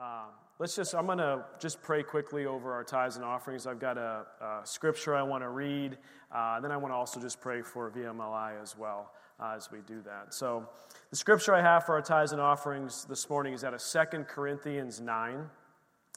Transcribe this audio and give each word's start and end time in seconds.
Uh, 0.00 0.26
let's 0.60 0.76
just, 0.76 0.94
I'm 0.94 1.06
going 1.06 1.18
to 1.18 1.44
just 1.58 1.82
pray 1.82 2.04
quickly 2.04 2.46
over 2.46 2.72
our 2.72 2.84
tithes 2.84 3.16
and 3.16 3.24
offerings. 3.24 3.66
I've 3.66 3.80
got 3.80 3.98
a, 3.98 4.26
a 4.40 4.60
scripture 4.62 5.16
I 5.16 5.22
want 5.22 5.42
to 5.42 5.48
read. 5.48 5.98
Uh, 6.30 6.60
then 6.60 6.70
I 6.70 6.76
want 6.76 6.92
to 6.92 6.96
also 6.96 7.20
just 7.20 7.40
pray 7.40 7.62
for 7.62 7.90
VMLI 7.90 8.62
as 8.62 8.78
well 8.78 9.10
uh, 9.40 9.54
as 9.56 9.72
we 9.72 9.78
do 9.88 10.00
that. 10.02 10.32
So, 10.32 10.68
the 11.10 11.16
scripture 11.16 11.52
I 11.52 11.62
have 11.62 11.84
for 11.84 11.96
our 11.96 12.02
tithes 12.02 12.30
and 12.30 12.40
offerings 12.40 13.06
this 13.06 13.28
morning 13.28 13.54
is 13.54 13.64
out 13.64 13.74
of 13.74 13.82
2 13.82 14.24
Corinthians 14.24 15.00
9, 15.00 15.44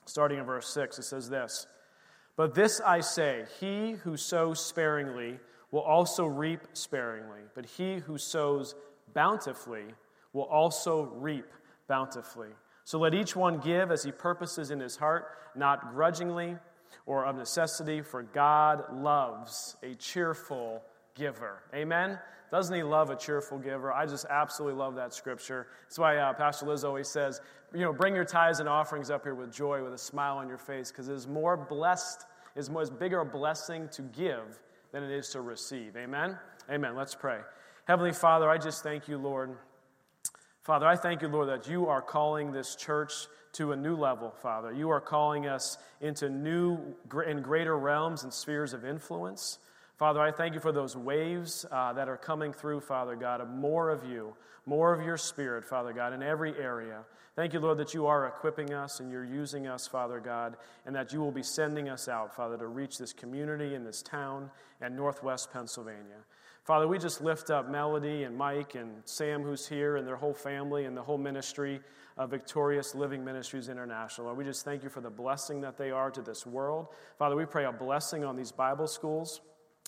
starting 0.05 0.37
in 0.37 0.45
verse 0.45 0.67
6. 0.67 0.99
It 0.99 1.03
says 1.03 1.27
this 1.27 1.65
But 2.35 2.53
this 2.53 2.81
I 2.81 2.99
say, 2.99 3.45
he 3.59 3.93
who 3.93 4.15
sows 4.15 4.63
sparingly 4.63 5.39
will 5.71 5.81
also 5.81 6.27
reap 6.27 6.59
sparingly, 6.73 7.41
but 7.55 7.65
he 7.65 7.95
who 7.95 8.19
sows 8.19 8.75
bountifully 9.15 9.85
will 10.33 10.43
also 10.43 11.05
reap 11.15 11.47
bountifully. 11.87 12.49
So 12.91 12.99
let 12.99 13.13
each 13.13 13.37
one 13.37 13.59
give 13.59 13.89
as 13.89 14.03
he 14.03 14.11
purposes 14.11 14.69
in 14.69 14.81
his 14.81 14.97
heart, 14.97 15.29
not 15.55 15.93
grudgingly 15.93 16.57
or 17.05 17.23
of 17.25 17.37
necessity, 17.37 18.01
for 18.01 18.21
God 18.21 18.83
loves 18.93 19.77
a 19.81 19.95
cheerful 19.95 20.83
giver. 21.15 21.63
Amen? 21.73 22.19
Doesn't 22.51 22.75
he 22.75 22.83
love 22.83 23.09
a 23.09 23.15
cheerful 23.15 23.59
giver? 23.59 23.93
I 23.93 24.05
just 24.05 24.25
absolutely 24.29 24.77
love 24.77 24.95
that 24.95 25.13
scripture. 25.13 25.67
That's 25.83 25.99
why 25.99 26.17
uh, 26.17 26.33
Pastor 26.33 26.65
Liz 26.65 26.83
always 26.83 27.07
says, 27.07 27.39
you 27.73 27.79
know, 27.79 27.93
bring 27.93 28.13
your 28.13 28.25
tithes 28.25 28.59
and 28.59 28.67
offerings 28.67 29.09
up 29.09 29.23
here 29.23 29.35
with 29.35 29.53
joy, 29.53 29.81
with 29.81 29.93
a 29.93 29.97
smile 29.97 30.35
on 30.35 30.49
your 30.49 30.57
face, 30.57 30.91
because 30.91 31.07
it 31.07 31.13
is 31.13 31.29
more 31.29 31.55
blessed, 31.55 32.25
is 32.57 32.69
more, 32.69 32.81
is 32.81 32.89
bigger 32.89 33.21
a 33.21 33.25
blessing 33.25 33.87
to 33.93 34.01
give 34.01 34.59
than 34.91 35.01
it 35.01 35.11
is 35.11 35.29
to 35.29 35.39
receive. 35.39 35.95
Amen? 35.95 36.37
Amen. 36.69 36.97
Let's 36.97 37.15
pray. 37.15 37.39
Heavenly 37.85 38.11
Father, 38.11 38.49
I 38.49 38.57
just 38.57 38.83
thank 38.83 39.07
you, 39.07 39.17
Lord. 39.17 39.55
Father, 40.63 40.85
I 40.85 40.95
thank 40.95 41.23
you, 41.23 41.27
Lord, 41.27 41.49
that 41.49 41.67
you 41.67 41.87
are 41.87 42.03
calling 42.03 42.51
this 42.51 42.75
church 42.75 43.11
to 43.53 43.71
a 43.71 43.75
new 43.75 43.95
level, 43.95 44.29
Father. 44.29 44.71
You 44.71 44.91
are 44.91 45.01
calling 45.01 45.47
us 45.47 45.79
into 46.01 46.29
new 46.29 46.77
and 47.25 47.43
greater 47.43 47.77
realms 47.77 48.23
and 48.23 48.31
spheres 48.31 48.73
of 48.73 48.85
influence. 48.85 49.57
Father, 49.97 50.21
I 50.21 50.31
thank 50.31 50.53
you 50.53 50.59
for 50.59 50.71
those 50.71 50.95
waves 50.95 51.65
uh, 51.71 51.93
that 51.93 52.07
are 52.07 52.17
coming 52.17 52.53
through, 52.53 52.81
Father 52.81 53.15
God, 53.15 53.41
of 53.41 53.49
more 53.49 53.89
of 53.89 54.05
you, 54.05 54.35
more 54.67 54.93
of 54.93 55.03
your 55.03 55.17
spirit, 55.17 55.65
Father 55.65 55.93
God, 55.93 56.13
in 56.13 56.21
every 56.21 56.55
area. 56.55 57.05
Thank 57.35 57.53
you, 57.53 57.59
Lord, 57.59 57.79
that 57.79 57.95
you 57.95 58.05
are 58.05 58.27
equipping 58.27 58.71
us 58.71 58.99
and 58.99 59.11
you're 59.11 59.25
using 59.25 59.65
us, 59.65 59.87
Father 59.87 60.19
God, 60.19 60.57
and 60.85 60.95
that 60.95 61.11
you 61.11 61.21
will 61.21 61.31
be 61.31 61.43
sending 61.43 61.89
us 61.89 62.07
out, 62.07 62.35
Father, 62.35 62.57
to 62.57 62.67
reach 62.67 62.99
this 62.99 63.13
community 63.13 63.73
in 63.73 63.83
this 63.83 64.03
town 64.03 64.51
and 64.79 64.95
northwest 64.95 65.51
Pennsylvania. 65.51 66.25
Father, 66.63 66.87
we 66.87 66.99
just 66.99 67.21
lift 67.21 67.49
up 67.49 67.69
Melody 67.69 68.23
and 68.23 68.37
Mike 68.37 68.75
and 68.75 69.01
Sam, 69.05 69.41
who's 69.41 69.67
here, 69.67 69.97
and 69.97 70.07
their 70.07 70.15
whole 70.15 70.33
family 70.33 70.85
and 70.85 70.95
the 70.95 71.01
whole 71.01 71.17
ministry 71.17 71.81
of 72.17 72.29
Victorious 72.29 72.93
Living 72.93 73.25
Ministries 73.25 73.67
International. 73.67 74.27
Lord, 74.27 74.37
we 74.37 74.43
just 74.43 74.63
thank 74.63 74.83
you 74.83 74.89
for 74.89 75.01
the 75.01 75.09
blessing 75.09 75.61
that 75.61 75.75
they 75.75 75.89
are 75.89 76.11
to 76.11 76.21
this 76.21 76.45
world. 76.45 76.89
Father, 77.17 77.35
we 77.35 77.45
pray 77.45 77.65
a 77.65 77.71
blessing 77.71 78.23
on 78.23 78.35
these 78.35 78.51
Bible 78.51 78.87
schools. 78.87 79.41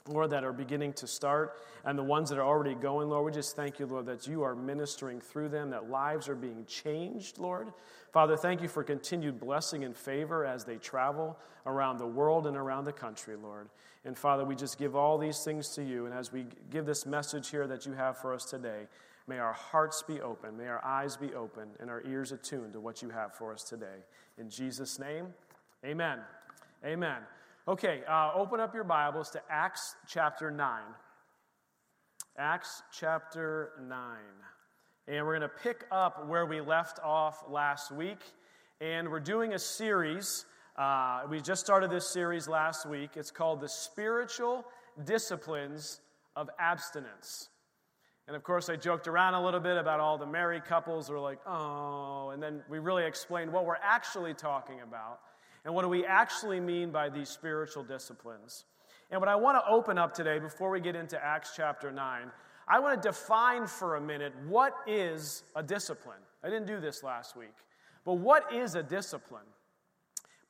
Lord, 0.06 0.32
that 0.32 0.44
are 0.44 0.52
beginning 0.52 0.92
to 0.94 1.08
start, 1.08 1.62
and 1.86 1.98
the 1.98 2.04
ones 2.04 2.30
that 2.30 2.38
are 2.38 2.44
already 2.44 2.76
going, 2.76 3.10
Lord, 3.10 3.24
we 3.24 3.32
just 3.32 3.56
thank 3.56 3.80
you, 3.80 3.86
Lord, 3.86 4.06
that 4.08 4.28
you 4.28 4.44
are 4.44 4.54
ministering 4.54 5.22
through 5.22 5.48
them, 5.48 5.70
that 5.70 5.90
lives 5.90 6.28
are 6.28 6.36
being 6.36 6.66
changed, 6.66 7.38
Lord. 7.38 7.72
Father, 8.12 8.36
thank 8.36 8.62
you 8.62 8.68
for 8.68 8.84
continued 8.84 9.40
blessing 9.40 9.86
and 9.86 9.96
favor 9.96 10.46
as 10.46 10.66
they 10.66 10.76
travel 10.76 11.38
around 11.66 12.00
the 12.00 12.06
world 12.06 12.48
and 12.48 12.58
around 12.58 12.84
the 12.84 12.92
country, 12.92 13.38
Lord. 13.38 13.70
And 14.06 14.18
Father, 14.18 14.44
we 14.44 14.56
just 14.56 14.78
give 14.78 14.96
all 14.96 15.18
these 15.18 15.44
things 15.44 15.70
to 15.76 15.84
you, 15.84 16.06
and 16.06 16.14
as 16.14 16.32
we 16.32 16.46
give 16.70 16.86
this 16.86 17.06
message 17.06 17.50
here 17.50 17.68
that 17.68 17.86
you 17.86 17.94
have 17.94 18.18
for 18.18 18.34
us 18.34 18.44
today, 18.44 18.88
may 19.28 19.40
our 19.40 19.54
hearts 19.54 20.04
be 20.06 20.20
open, 20.20 20.58
may 20.58 20.68
our 20.68 20.84
eyes 20.84 21.16
be 21.16 21.34
open, 21.34 21.70
and 21.80 21.90
our 21.90 22.04
ears 22.06 22.34
attuned 22.34 22.74
to 22.74 22.82
what 22.82 23.02
you 23.02 23.10
have 23.10 23.34
for 23.34 23.54
us 23.54 23.64
today. 23.64 24.04
In 24.38 24.50
Jesus' 24.50 25.00
name, 25.00 25.28
amen. 25.86 26.20
Amen. 26.86 27.20
Okay, 27.66 28.02
uh, 28.10 28.32
open 28.36 28.60
up 28.60 28.76
your 28.76 28.84
Bibles 28.84 29.30
to 29.30 29.42
Acts 29.50 29.96
chapter 30.06 30.52
9. 30.52 30.82
Acts 32.38 32.84
chapter 32.92 33.72
9. 33.88 34.18
And 35.08 35.26
we're 35.26 35.38
going 35.38 35.50
to 35.50 35.64
pick 35.64 35.86
up 35.92 36.28
where 36.28 36.46
we 36.46 36.60
left 36.60 37.00
off 37.02 37.44
last 37.48 37.90
week. 37.90 38.20
And 38.82 39.10
we're 39.10 39.22
doing 39.22 39.54
a 39.54 39.60
series. 39.60 40.46
Uh, 40.76 41.22
we 41.30 41.40
just 41.40 41.64
started 41.64 41.92
this 41.92 42.08
series 42.08 42.48
last 42.48 42.88
week. 42.88 43.12
It's 43.16 43.30
called 43.30 43.62
The 43.62 43.70
Spiritual 43.70 44.66
Disciplines 45.06 46.02
of 46.36 46.50
Abstinence. 46.58 47.50
And 48.28 48.36
of 48.36 48.44
course, 48.44 48.70
I 48.70 48.76
joked 48.76 49.08
around 49.08 49.36
a 49.36 49.44
little 49.44 49.60
bit 49.60 49.78
about 49.78 50.00
all 50.00 50.18
the 50.18 50.26
married 50.26 50.66
couples 50.66 51.08
who 51.08 51.14
are 51.14 51.20
like, 51.20 51.38
oh, 51.46 52.32
and 52.34 52.42
then 52.42 52.64
we 52.70 52.80
really 52.80 53.06
explained 53.06 53.54
what 53.54 53.68
we're 53.68 53.76
actually 53.84 54.34
talking 54.34 54.82
about. 54.82 55.20
And 55.64 55.76
what 55.76 55.84
do 55.84 55.90
we 55.90 56.06
actually 56.06 56.60
mean 56.60 56.90
by 56.90 57.08
these 57.08 57.30
spiritual 57.30 57.84
disciplines? 57.84 58.66
And 59.12 59.20
what 59.22 59.30
I 59.30 59.36
want 59.36 59.64
to 59.64 59.72
open 59.72 60.00
up 60.00 60.12
today, 60.16 60.40
before 60.40 60.72
we 60.72 60.80
get 60.80 60.96
into 60.96 61.24
Acts 61.24 61.52
chapter 61.56 61.92
9, 61.92 62.32
I 62.68 62.80
want 62.80 63.00
to 63.00 63.10
define 63.10 63.68
for 63.68 63.98
a 63.98 64.02
minute 64.02 64.34
what 64.48 64.74
is 64.88 65.44
a 65.56 65.62
discipline. 65.62 66.18
I 66.44 66.50
didn't 66.50 66.66
do 66.66 66.80
this 66.80 67.04
last 67.04 67.36
week. 67.36 67.54
But 68.06 68.16
what 68.16 68.52
is 68.52 68.74
a 68.74 68.82
discipline? 68.82 69.46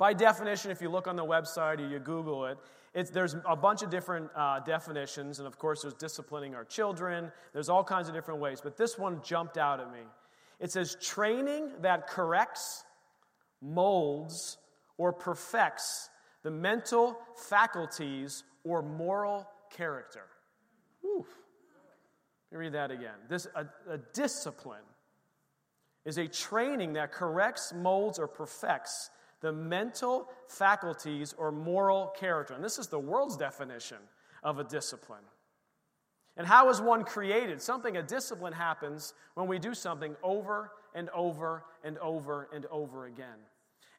By 0.04 0.12
definition, 0.12 0.70
if 0.70 0.82
you 0.82 0.90
look 0.90 1.08
on 1.08 1.16
the 1.16 1.24
website 1.24 1.80
or 1.80 1.88
you 1.88 1.98
Google 1.98 2.48
it, 2.48 2.58
there's 3.14 3.38
a 3.48 3.56
bunch 3.56 3.84
of 3.84 3.90
different 3.90 4.30
uh, 4.36 4.60
definitions, 4.60 5.40
and 5.40 5.48
of 5.48 5.58
course, 5.58 5.84
there's 5.84 5.94
disciplining 5.94 6.56
our 6.56 6.66
children. 6.66 7.32
There's 7.54 7.70
all 7.70 7.86
kinds 7.86 8.10
of 8.10 8.14
different 8.14 8.42
ways, 8.42 8.60
but 8.62 8.76
this 8.76 8.98
one 8.98 9.22
jumped 9.24 9.58
out 9.58 9.80
at 9.80 9.90
me. 9.94 10.02
It 10.60 10.74
says 10.74 10.98
training 11.02 11.70
that 11.84 12.08
corrects, 12.08 12.84
molds, 13.62 14.58
or 14.98 15.14
perfects 15.14 16.10
the 16.42 16.52
mental 16.52 17.18
faculties 17.48 18.44
or 18.66 18.82
moral 18.82 19.48
character. 19.72 20.26
Oof. 21.06 21.28
Let 22.52 22.60
me 22.60 22.66
read 22.66 22.74
that 22.74 22.92
again. 22.92 23.16
This, 23.30 23.48
a, 23.56 23.66
a 23.90 24.00
discipline 24.14 24.84
is 26.04 26.18
a 26.18 26.28
training 26.28 26.92
that 26.94 27.14
corrects, 27.14 27.72
molds, 27.74 28.20
or 28.20 28.28
perfects 28.28 29.10
the 29.44 29.52
mental 29.52 30.30
faculties 30.48 31.36
or 31.38 31.52
moral 31.52 32.14
character. 32.18 32.54
And 32.54 32.64
this 32.64 32.80
is 32.80 32.88
the 32.88 32.98
world's 32.98 33.36
definition 33.36 33.98
of 34.42 34.58
a 34.58 34.64
discipline. 34.64 35.26
And 36.38 36.48
how 36.48 36.70
is 36.70 36.80
one 36.82 37.04
created? 37.04 37.62
Something, 37.62 37.98
a 37.98 38.02
discipline 38.02 38.54
happens 38.54 39.14
when 39.36 39.46
we 39.48 39.60
do 39.60 39.74
something 39.74 40.16
over 40.24 40.72
and 40.96 41.10
over 41.10 41.66
and 41.84 41.98
over 41.98 42.48
and 42.54 42.66
over 42.68 43.06
again. 43.06 43.38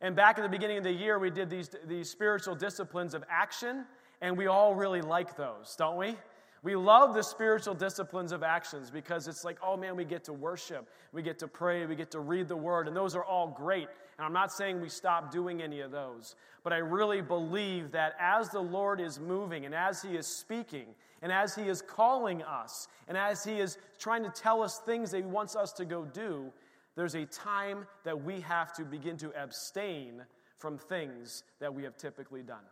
And 0.01 0.17
back 0.17 0.39
in 0.39 0.43
the 0.43 0.49
beginning 0.49 0.79
of 0.79 0.85
the 0.85 0.93
year, 0.93 1.19
we 1.19 1.31
did 1.31 1.51
these, 1.51 1.71
these 1.87 2.11
spiritual 2.11 2.55
disciplines 2.55 3.13
of 3.13 3.23
action, 3.29 3.85
and 4.23 4.39
we 4.39 4.47
all 4.47 4.75
really 4.75 5.03
like 5.03 5.37
those, 5.37 5.77
don't 5.79 5.99
we? 5.99 6.17
We 6.65 6.77
love 6.77 7.13
the 7.13 7.23
spiritual 7.23 7.75
disciplines 7.75 8.33
of 8.33 8.43
actions 8.43 8.91
because 8.91 9.29
it's 9.29 9.45
like, 9.45 9.59
oh 9.63 9.77
man, 9.77 9.97
we 9.97 10.05
get 10.07 10.25
to 10.25 10.33
worship, 10.33 10.89
we 11.13 11.21
get 11.21 11.39
to 11.41 11.47
pray, 11.47 11.85
we 11.85 11.95
get 11.95 12.11
to 12.13 12.21
read 12.21 12.49
the 12.49 12.57
word, 12.57 12.89
and 12.89 12.97
those 12.97 13.15
are 13.15 13.23
all 13.23 13.49
great. 13.49 13.87
And 14.17 14.25
I'm 14.25 14.33
not 14.33 14.51
saying 14.51 14.81
we 14.81 14.89
stop 14.89 15.31
doing 15.31 15.61
any 15.61 15.81
of 15.81 15.91
those, 15.91 16.37
but 16.63 16.73
I 16.73 16.79
really 16.79 17.21
believe 17.21 17.91
that 17.93 18.15
as 18.19 18.49
the 18.49 18.63
Lord 18.63 18.99
is 18.99 19.21
moving 19.21 19.67
and 19.67 19.75
as 19.75 20.01
He 20.01 20.17
is 20.17 20.27
speaking 20.27 20.87
and 21.21 21.31
as 21.31 21.55
He 21.55 21.65
is 21.65 21.83
calling 21.83 22.43
us 22.43 22.89
and 23.09 23.19
as 23.19 23.45
He 23.45 23.61
is 23.61 23.77
trying 23.99 24.23
to 24.23 24.31
tell 24.31 24.63
us 24.63 24.79
things 24.87 25.11
that 25.11 25.19
He 25.19 25.25
wants 25.25 25.57
us 25.57 25.71
to 25.75 25.85
go 25.85 26.07
do, 26.07 26.51
there's 26.97 27.15
a 27.15 27.27
time 27.27 27.87
that 28.05 28.25
we 28.25 28.41
have 28.41 28.73
to 28.77 28.85
begin 28.85 29.19
to 29.19 29.31
abstain 29.39 30.23
from 30.57 30.79
things 30.79 31.43
that 31.61 31.75
we 31.75 31.83
have 31.83 31.99
typically 31.99 32.43
done. 32.43 32.65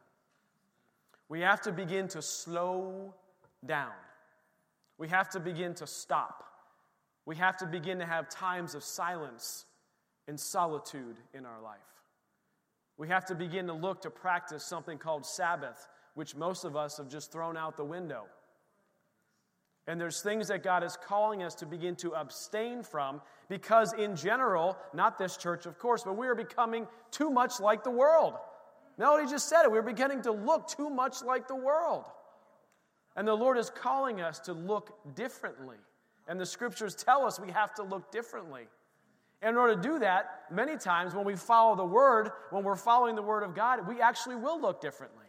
We 1.28 1.41
have 1.41 1.60
to 1.62 1.72
begin 1.72 2.08
to 2.08 2.22
slow 2.22 3.12
down. 3.65 3.93
We 4.99 5.09
have 5.09 5.31
to 5.31 5.41
begin 5.41 5.75
to 5.75 5.87
stop. 5.87 6.45
We 7.27 7.37
have 7.37 7.56
to 7.59 7.67
begin 7.67 7.99
to 7.99 8.06
have 8.06 8.28
times 8.28 8.75
of 8.75 8.83
silence 8.83 9.65
and 10.28 10.39
solitude 10.39 11.17
in 11.34 11.47
our 11.47 11.61
life. 11.61 11.78
We 12.99 13.09
have 13.09 13.25
to 13.26 13.35
begin 13.35 13.67
to 13.67 13.73
look 13.73 14.03
to 14.03 14.11
practice 14.11 14.64
something 14.64 14.99
called 14.99 15.26
Sabbath, 15.26 15.88
which 16.14 16.37
most 16.37 16.64
of 16.64 16.76
us 16.76 16.99
have 16.99 17.09
just 17.09 17.32
thrown 17.32 17.56
out 17.56 17.76
the 17.76 17.85
window. 17.85 18.25
And 19.88 20.00
there's 20.00 20.23
things 20.23 20.47
that 20.49 20.62
God 20.62 20.85
is 20.85 20.97
calling 20.97 21.43
us 21.43 21.56
to 21.56 21.67
begin 21.67 21.97
to 21.97 22.15
abstain 22.15 22.85
from 22.85 23.20
because, 23.49 23.93
in 23.94 24.15
general, 24.15 24.76
not 24.94 25.19
this 25.19 25.37
church, 25.37 25.67
of 25.67 25.79
course, 25.79 26.05
but 26.05 26.17
we 26.17 26.29
are 26.29 26.37
becoming 26.37 26.87
too 27.11 27.31
much 27.31 27.58
like 27.58 27.82
the 27.82 27.91
world. 27.91 28.35
Melody 28.97 29.29
just 29.29 29.49
said 29.49 29.65
it. 29.65 29.73
We're 29.73 29.82
beginning 29.82 30.23
to 30.23 30.32
look 30.32 30.69
too 30.69 30.88
much 30.88 31.23
like 31.25 31.49
the 31.49 31.56
world. 31.56 32.05
And 33.17 33.29
the 33.29 33.35
Lord 33.35 33.59
is 33.59 33.70
calling 33.70 34.20
us 34.20 34.38
to 34.41 34.53
look 34.53 35.14
differently. 35.14 35.76
And 36.29 36.41
the 36.41 36.47
scriptures 36.47 36.94
tell 36.94 37.26
us 37.26 37.38
we 37.38 37.50
have 37.50 37.75
to 37.75 37.82
look 37.82 38.11
differently. 38.11 38.62
And 39.43 39.50
In 39.50 39.56
order 39.56 39.75
to 39.75 39.82
do 39.82 39.99
that, 39.99 40.44
many 40.50 40.76
times 40.76 41.14
when 41.14 41.25
we 41.25 41.37
follow 41.37 41.75
the 41.76 41.85
word, 41.85 42.31
when 42.50 42.62
we're 42.62 42.76
following 42.76 43.17
the 43.17 43.23
word 43.23 43.43
of 43.43 43.55
God, 43.55 43.87
we 43.87 44.00
actually 44.00 44.37
will 44.37 44.61
look 44.61 44.81
differently. 44.81 45.26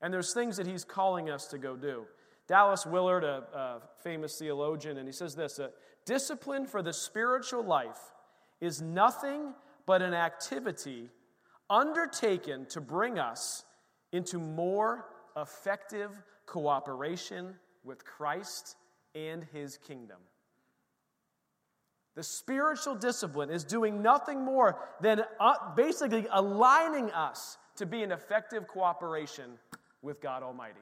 And 0.00 0.14
there's 0.14 0.32
things 0.32 0.56
that 0.58 0.66
He's 0.66 0.84
calling 0.84 1.28
us 1.28 1.46
to 1.48 1.58
go 1.58 1.76
do. 1.76 2.06
Dallas 2.46 2.86
Willard, 2.86 3.24
a, 3.24 3.42
a 3.52 3.82
famous 4.02 4.38
theologian, 4.38 4.98
and 4.98 5.08
he 5.08 5.12
says 5.12 5.34
this 5.34 5.58
Discipline 6.04 6.66
for 6.66 6.82
the 6.82 6.92
spiritual 6.92 7.64
life 7.64 7.98
is 8.60 8.80
nothing 8.80 9.52
but 9.84 10.02
an 10.02 10.14
activity 10.14 11.10
undertaken 11.68 12.66
to 12.66 12.80
bring 12.80 13.18
us 13.18 13.64
into 14.12 14.38
more 14.38 15.06
effective 15.36 16.10
cooperation 16.46 17.54
with 17.84 18.04
Christ 18.04 18.76
and 19.14 19.44
his 19.52 19.76
kingdom. 19.78 20.18
The 22.14 22.22
spiritual 22.22 22.94
discipline 22.94 23.50
is 23.50 23.64
doing 23.64 24.02
nothing 24.02 24.42
more 24.42 24.78
than 25.00 25.22
uh, 25.38 25.74
basically 25.76 26.26
aligning 26.30 27.10
us 27.10 27.58
to 27.76 27.84
be 27.84 28.02
in 28.02 28.10
effective 28.10 28.66
cooperation 28.66 29.58
with 30.00 30.22
God 30.22 30.42
Almighty. 30.42 30.80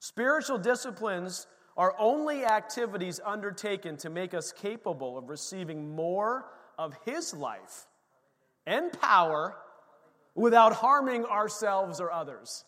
Spiritual 0.00 0.58
disciplines 0.58 1.46
are 1.76 1.94
only 1.98 2.44
activities 2.44 3.20
undertaken 3.24 3.96
to 3.98 4.10
make 4.10 4.34
us 4.34 4.52
capable 4.52 5.16
of 5.16 5.28
receiving 5.28 5.94
more 5.94 6.46
of 6.76 6.96
His 7.04 7.32
life 7.34 7.86
and 8.66 8.92
power 9.00 9.54
without 10.34 10.74
harming 10.74 11.24
ourselves 11.24 12.00
or 12.00 12.10
others. 12.10 12.64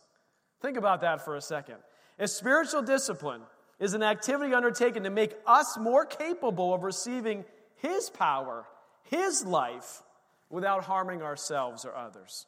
Think 0.62 0.76
about 0.76 1.00
that 1.02 1.24
for 1.24 1.36
a 1.36 1.40
second. 1.40 1.76
A 2.18 2.28
spiritual 2.28 2.82
discipline 2.82 3.42
is 3.78 3.94
an 3.94 4.02
activity 4.02 4.54
undertaken 4.54 5.02
to 5.02 5.10
make 5.10 5.34
us 5.46 5.76
more 5.78 6.06
capable 6.06 6.72
of 6.72 6.82
receiving 6.82 7.44
His 7.76 8.08
power, 8.08 8.64
His 9.04 9.44
life, 9.44 10.02
without 10.48 10.84
harming 10.84 11.22
ourselves 11.22 11.84
or 11.84 11.94
others. 11.94 12.46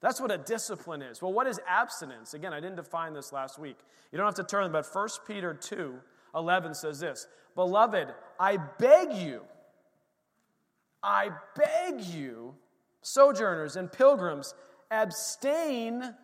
That's 0.00 0.20
what 0.20 0.30
a 0.30 0.36
discipline 0.36 1.00
is. 1.00 1.22
Well, 1.22 1.32
what 1.32 1.46
is 1.46 1.58
abstinence? 1.66 2.34
Again, 2.34 2.52
I 2.52 2.60
didn't 2.60 2.76
define 2.76 3.14
this 3.14 3.32
last 3.32 3.58
week. 3.58 3.78
You 4.12 4.18
don't 4.18 4.26
have 4.26 4.34
to 4.34 4.44
turn, 4.44 4.70
but 4.70 4.86
1 4.92 5.08
Peter 5.26 5.54
2 5.54 5.94
11 6.34 6.74
says 6.74 7.00
this 7.00 7.26
Beloved, 7.54 8.08
I 8.38 8.56
beg 8.56 9.12
you, 9.14 9.42
I 11.02 11.30
beg 11.56 12.02
you, 12.02 12.54
sojourners 13.04 13.76
and 13.76 13.92
pilgrims, 13.92 14.54
abstain, 14.90 16.14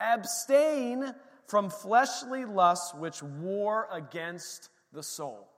abstain 0.00 1.14
from 1.46 1.70
fleshly 1.70 2.44
lusts 2.44 2.92
which 2.94 3.22
war 3.22 3.88
against 3.90 4.68
the 4.92 5.02
soul. 5.02 5.48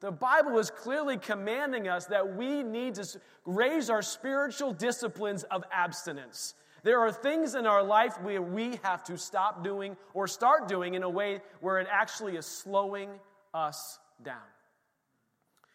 The 0.00 0.12
Bible 0.12 0.58
is 0.58 0.70
clearly 0.70 1.16
commanding 1.16 1.88
us 1.88 2.06
that 2.06 2.36
we 2.36 2.62
need 2.62 2.94
to 2.94 3.20
raise 3.44 3.90
our 3.90 4.02
spiritual 4.02 4.72
disciplines 4.72 5.44
of 5.44 5.64
abstinence. 5.72 6.54
There 6.82 7.00
are 7.00 7.10
things 7.10 7.54
in 7.54 7.66
our 7.66 7.82
life 7.82 8.20
where 8.20 8.42
we 8.42 8.78
have 8.82 9.02
to 9.04 9.16
stop 9.16 9.64
doing 9.64 9.96
or 10.12 10.28
start 10.28 10.68
doing 10.68 10.94
in 10.94 11.02
a 11.02 11.08
way 11.08 11.40
where 11.60 11.78
it 11.78 11.88
actually 11.90 12.36
is 12.36 12.44
slowing 12.44 13.08
us 13.54 13.98
down. 14.22 14.53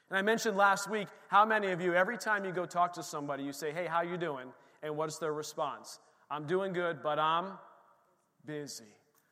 And 0.09 0.17
I 0.17 0.21
mentioned 0.21 0.57
last 0.57 0.89
week 0.89 1.07
how 1.27 1.45
many 1.45 1.71
of 1.71 1.81
you, 1.81 1.93
every 1.93 2.17
time 2.17 2.45
you 2.45 2.51
go 2.51 2.65
talk 2.65 2.93
to 2.93 3.03
somebody, 3.03 3.43
you 3.43 3.53
say, 3.53 3.71
Hey, 3.71 3.85
how 3.85 4.01
you 4.01 4.17
doing? 4.17 4.47
And 4.81 4.95
what's 4.95 5.17
their 5.17 5.33
response? 5.33 5.99
I'm 6.31 6.45
doing 6.45 6.73
good, 6.73 7.01
but 7.03 7.19
I'm 7.19 7.53
busy. 8.45 8.85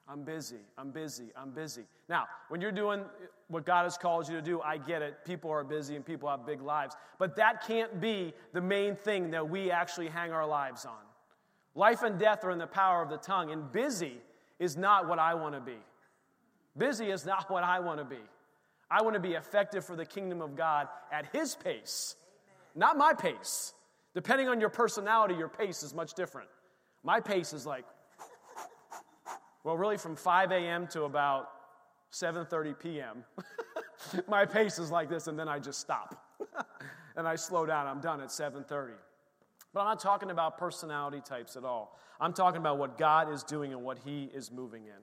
I'm 0.09 0.23
busy. 0.23 0.57
I'm 0.77 0.91
busy. 0.91 1.25
I'm 1.35 1.51
busy. 1.51 1.83
Now, 2.07 2.27
when 2.47 2.61
you're 2.61 2.71
doing 2.71 3.03
what 3.49 3.65
God 3.65 3.83
has 3.83 3.97
called 3.97 4.27
you 4.29 4.35
to 4.35 4.41
do, 4.41 4.61
I 4.61 4.77
get 4.77 5.01
it. 5.01 5.25
People 5.25 5.51
are 5.51 5.63
busy 5.63 5.95
and 5.95 6.05
people 6.05 6.29
have 6.29 6.45
big 6.45 6.61
lives. 6.61 6.95
But 7.19 7.35
that 7.35 7.65
can't 7.67 7.99
be 7.99 8.33
the 8.53 8.61
main 8.61 8.95
thing 8.95 9.31
that 9.31 9.49
we 9.49 9.69
actually 9.69 10.07
hang 10.07 10.31
our 10.31 10.47
lives 10.47 10.85
on. 10.85 10.95
Life 11.75 12.03
and 12.03 12.17
death 12.17 12.43
are 12.43 12.51
in 12.51 12.57
the 12.57 12.67
power 12.67 13.03
of 13.03 13.09
the 13.09 13.17
tongue, 13.17 13.51
and 13.51 13.71
busy 13.71 14.21
is 14.57 14.75
not 14.75 15.07
what 15.07 15.19
I 15.19 15.35
want 15.35 15.53
to 15.53 15.61
be. 15.61 15.77
Busy 16.77 17.11
is 17.11 17.25
not 17.25 17.51
what 17.51 17.63
I 17.63 17.79
want 17.79 17.99
to 17.99 18.05
be. 18.05 18.21
I 18.89 19.01
want 19.01 19.15
to 19.15 19.19
be 19.19 19.33
effective 19.33 19.83
for 19.85 19.95
the 19.95 20.05
kingdom 20.05 20.41
of 20.41 20.55
God 20.55 20.87
at 21.11 21.27
His 21.33 21.55
pace, 21.55 22.15
not 22.75 22.97
my 22.97 23.13
pace. 23.13 23.73
Depending 24.13 24.47
on 24.47 24.59
your 24.59 24.69
personality, 24.69 25.35
your 25.35 25.49
pace 25.49 25.83
is 25.83 25.93
much 25.93 26.13
different. 26.13 26.49
My 27.03 27.19
pace 27.19 27.53
is 27.53 27.65
like 27.65 27.85
well, 29.67 29.75
really 29.75 29.97
from 29.97 30.15
5 30.15 30.53
a.m. 30.53 30.87
to 30.87 31.03
about 31.03 31.49
7:30 32.13 32.79
p.m. 32.79 33.25
My 34.27 34.45
pace 34.45 34.79
is 34.79 34.91
like 34.91 35.09
this 35.09 35.27
and 35.27 35.37
then 35.37 35.49
I 35.49 35.59
just 35.59 35.81
stop. 35.81 36.23
and 37.17 37.27
I 37.27 37.35
slow 37.35 37.65
down. 37.65 37.85
I'm 37.85 37.99
done 37.99 38.21
at 38.21 38.29
7:30. 38.29 38.91
But 39.73 39.81
I'm 39.81 39.87
not 39.87 39.99
talking 39.99 40.31
about 40.31 40.57
personality 40.57 41.19
types 41.19 41.57
at 41.57 41.65
all. 41.65 41.99
I'm 42.21 42.31
talking 42.31 42.61
about 42.61 42.77
what 42.77 42.97
God 42.97 43.29
is 43.29 43.43
doing 43.43 43.73
and 43.73 43.83
what 43.83 43.99
he 44.05 44.31
is 44.33 44.53
moving 44.53 44.85
in. 44.85 45.01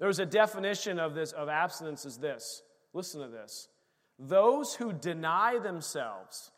There's 0.00 0.18
a 0.18 0.26
definition 0.26 0.98
of 0.98 1.14
this 1.14 1.30
of 1.30 1.48
abstinence 1.48 2.04
is 2.04 2.18
this. 2.18 2.62
Listen 2.92 3.20
to 3.22 3.28
this. 3.28 3.68
Those 4.18 4.74
who 4.74 4.92
deny 4.92 5.58
themselves, 5.58 6.50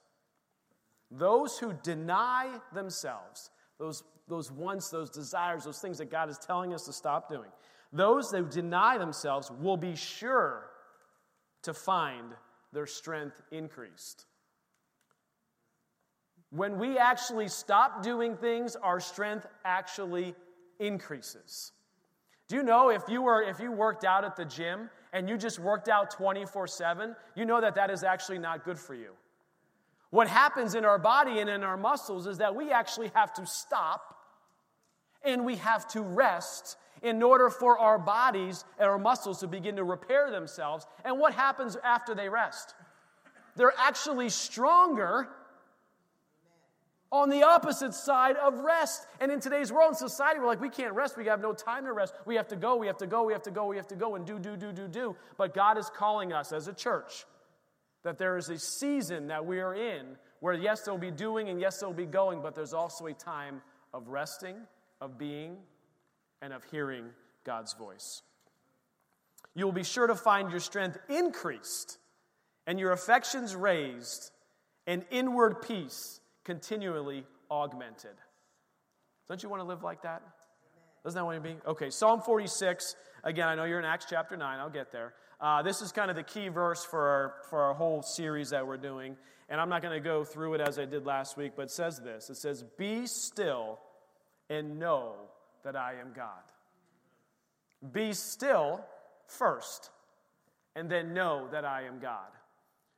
those 1.11 1.59
who 1.59 1.73
deny 1.83 2.59
themselves, 2.73 3.51
those 3.79 4.03
those 4.27 4.51
wants, 4.51 4.89
those 4.89 5.11
desires, 5.11 5.65
those 5.65 5.81
things 5.81 5.99
that 5.99 6.11
God 6.11 6.31
is 6.31 6.39
telling 6.39 6.73
us 6.73 6.85
to 6.85 6.93
stop 6.93 7.29
doing. 7.29 7.51
Those 7.93 8.31
that 8.31 8.51
deny 8.51 8.99
themselves 8.99 9.51
will 9.51 9.77
be 9.77 9.95
sure 9.95 10.71
to 11.63 11.75
find 11.75 12.33
their 12.73 12.87
strength 12.87 13.41
increased. 13.51 14.27
When 16.51 16.79
we 16.79 16.99
actually 16.99 17.49
stop 17.49 18.03
doing 18.03 18.37
things, 18.37 18.77
our 18.77 19.01
strength 19.01 19.47
actually 19.65 20.35
increases. 20.79 21.73
Do 22.49 22.57
you 22.57 22.63
know 22.63 22.91
if 22.91 23.03
you 23.09 23.23
were 23.23 23.43
if 23.43 23.61
you 23.61 23.73
worked 23.73 24.05
out 24.05 24.25
at 24.25 24.37
the 24.37 24.45
gym 24.45 24.91
and 25.15 25.29
you 25.29 25.39
just 25.39 25.59
worked 25.61 25.89
out 25.89 26.11
24/7, 26.11 27.17
you 27.37 27.47
know 27.47 27.61
that 27.61 27.77
that 27.77 27.89
is 27.89 28.03
actually 28.03 28.39
not 28.39 28.65
good 28.65 28.79
for 28.79 28.95
you. 28.95 29.13
What 30.11 30.29
happens 30.29 30.75
in 30.75 30.85
our 30.85 30.99
body 30.99 31.39
and 31.39 31.49
in 31.49 31.63
our 31.63 31.77
muscles 31.77 32.27
is 32.27 32.39
that 32.39 32.55
we 32.55 32.71
actually 32.71 33.11
have 33.15 33.33
to 33.35 33.47
stop 33.47 34.17
and 35.23 35.47
we 35.47 35.57
have 35.57 35.87
to 35.89 36.03
rest 36.03 36.77
in 37.01 37.23
order 37.23 37.49
for 37.49 37.79
our 37.79 37.99
bodies 37.99 38.65
and 38.79 38.89
our 38.89 38.99
muscles 38.99 39.41
to 39.41 39.47
begin 39.47 39.77
to 39.77 39.85
repair 39.85 40.31
themselves. 40.31 40.87
And 41.05 41.19
what 41.19 41.33
happens 41.33 41.77
after 41.77 42.15
they 42.15 42.29
rest? 42.29 42.75
They're 43.57 43.75
actually 43.79 44.31
stronger 44.31 45.29
on 47.15 47.31
the 47.31 47.45
opposite 47.45 47.95
side 47.95 48.35
of 48.37 48.59
rest. 48.59 49.07
And 49.21 49.31
in 49.31 49.39
today's 49.39 49.71
world 49.71 49.91
and 49.91 49.97
society, 49.97 50.41
we're 50.41 50.49
like, 50.49 50.61
we 50.61 50.69
can't 50.69 50.95
rest. 50.95 51.17
We 51.17 51.27
have 51.27 51.41
no 51.41 51.53
time 51.53 51.85
to 51.85 51.93
rest. 51.93 52.13
We 52.27 52.35
have 52.35 52.49
to 52.49 52.57
go, 52.57 52.75
we 52.75 52.89
have 52.89 52.99
to 52.99 53.07
go, 53.07 53.23
we 53.23 53.33
have 53.33 53.43
to 53.45 53.53
go, 53.53 53.67
we 53.67 53.77
have 53.77 53.87
to 53.89 53.95
go 53.95 54.17
and 54.17 54.27
do, 54.27 54.41
do, 54.41 54.57
do, 54.57 54.73
do, 54.73 54.89
do. 54.89 55.17
But 55.39 55.55
God 55.55 55.79
is 55.79 55.89
calling 55.95 56.33
us 56.33 56.53
as 56.53 56.67
a 56.67 56.73
church 56.73 57.25
that 58.03 58.19
there 58.19 58.37
is 58.37 58.49
a 58.49 58.59
season 58.59 59.29
that 59.29 59.47
we 59.47 59.61
are 59.61 59.75
in 59.75 60.17
where, 60.41 60.55
yes, 60.55 60.83
there 60.83 60.93
will 60.93 61.01
be 61.01 61.13
doing 61.13 61.49
and 61.49 61.61
yes, 61.61 61.79
there 61.79 61.89
will 61.89 61.95
be 61.95 62.05
going, 62.05 62.43
but 62.43 62.57
there's 62.57 62.75
also 62.75 63.07
a 63.07 63.15
time 63.15 63.63
of 63.93 64.09
resting 64.09 64.57
of 65.01 65.17
being 65.17 65.57
and 66.43 66.53
of 66.53 66.65
hearing 66.65 67.05
God's 67.45 67.75
voice. 67.75 68.23
You 69.55 69.67
will 69.67 69.73
be 69.73 69.85
sure 69.85 70.09
to 70.09 70.17
find 70.17 70.51
your 70.51 70.59
strength 70.59 70.99
increased 71.09 71.99
and 72.67 72.81
your 72.81 72.91
affections 72.91 73.55
raised 73.55 74.33
and 74.85 75.05
inward 75.13 75.63
peace 75.63 76.21
continually 76.45 77.25
augmented. 77.51 78.15
Don't 79.29 79.43
you 79.43 79.49
want 79.49 79.61
to 79.61 79.67
live 79.67 79.83
like 79.83 80.03
that? 80.03 80.23
Doesn't 81.03 81.19
that 81.19 81.25
want 81.25 81.43
to 81.43 81.49
be? 81.49 81.57
Okay, 81.67 81.91
Psalm 81.91 82.21
46. 82.21 82.97
Again, 83.25 83.49
I 83.49 83.55
know 83.55 83.65
you're 83.65 83.79
in 83.79 83.85
Acts 83.85 84.07
chapter 84.09 84.37
9. 84.37 84.61
I'll 84.61 84.71
get 84.71 84.93
there. 84.93 85.15
Uh, 85.41 85.63
this 85.63 85.83
is 85.83 85.93
kind 85.93 86.11
of 86.11 86.17
the 86.17 86.23
key 86.23 86.49
verse 86.49 86.85
for 86.85 87.09
our, 87.09 87.35
for 87.51 87.63
our 87.63 87.75
whole 87.75 88.03
series 88.03 88.51
that 88.51 88.67
we're 88.67 88.77
doing. 88.77 89.17
And 89.49 89.61
I'm 89.61 89.69
not 89.69 89.83
going 89.83 89.95
to 89.95 90.01
go 90.01 90.25
through 90.25 90.55
it 90.55 90.61
as 90.61 90.79
I 90.79 90.85
did 90.85 91.05
last 91.05 91.37
week, 91.37 91.53
but 91.57 91.63
it 91.65 91.71
says 91.71 92.01
this 92.01 92.31
It 92.31 92.37
says, 92.37 92.65
Be 92.79 93.07
still 93.07 93.79
and 94.49 94.79
know 94.79 95.15
that 95.65 95.77
I 95.77 95.95
am 96.01 96.13
God. 96.15 96.43
Be 97.93 98.13
still 98.13 98.85
first, 99.27 99.91
and 100.75 100.91
then 100.91 101.13
know 101.13 101.49
that 101.53 101.65
I 101.65 101.83
am 101.83 101.99
God. 101.99 102.29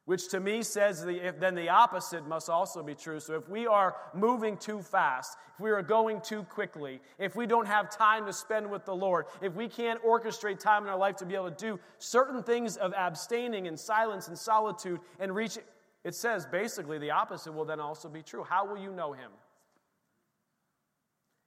Which 0.06 0.28
to 0.28 0.38
me 0.38 0.62
says 0.62 1.04
the, 1.04 1.26
if, 1.26 1.40
then 1.40 1.56
the 1.56 1.68
opposite 1.68 2.28
must 2.28 2.48
also 2.48 2.80
be 2.80 2.94
true. 2.94 3.18
So 3.18 3.34
if 3.34 3.48
we 3.48 3.66
are 3.66 3.96
moving 4.14 4.56
too 4.56 4.80
fast, 4.80 5.36
if 5.52 5.60
we 5.60 5.70
are 5.72 5.82
going 5.82 6.20
too 6.20 6.44
quickly, 6.44 7.00
if 7.18 7.34
we 7.34 7.44
don't 7.44 7.66
have 7.66 7.90
time 7.90 8.24
to 8.26 8.32
spend 8.32 8.70
with 8.70 8.84
the 8.84 8.94
Lord, 8.94 9.26
if 9.42 9.54
we 9.54 9.66
can't 9.66 10.00
orchestrate 10.04 10.60
time 10.60 10.84
in 10.84 10.88
our 10.88 10.96
life 10.96 11.16
to 11.16 11.26
be 11.26 11.34
able 11.34 11.50
to 11.50 11.56
do 11.56 11.80
certain 11.98 12.40
things 12.44 12.76
of 12.76 12.94
abstaining 12.94 13.66
and 13.66 13.78
silence 13.78 14.28
and 14.28 14.38
solitude 14.38 15.00
and 15.18 15.34
reach, 15.34 15.58
it 16.04 16.14
says 16.14 16.46
basically 16.46 16.98
the 16.98 17.10
opposite 17.10 17.50
will 17.50 17.64
then 17.64 17.80
also 17.80 18.08
be 18.08 18.22
true. 18.22 18.44
How 18.44 18.64
will 18.64 18.78
you 18.78 18.92
know 18.92 19.12
Him? 19.12 19.32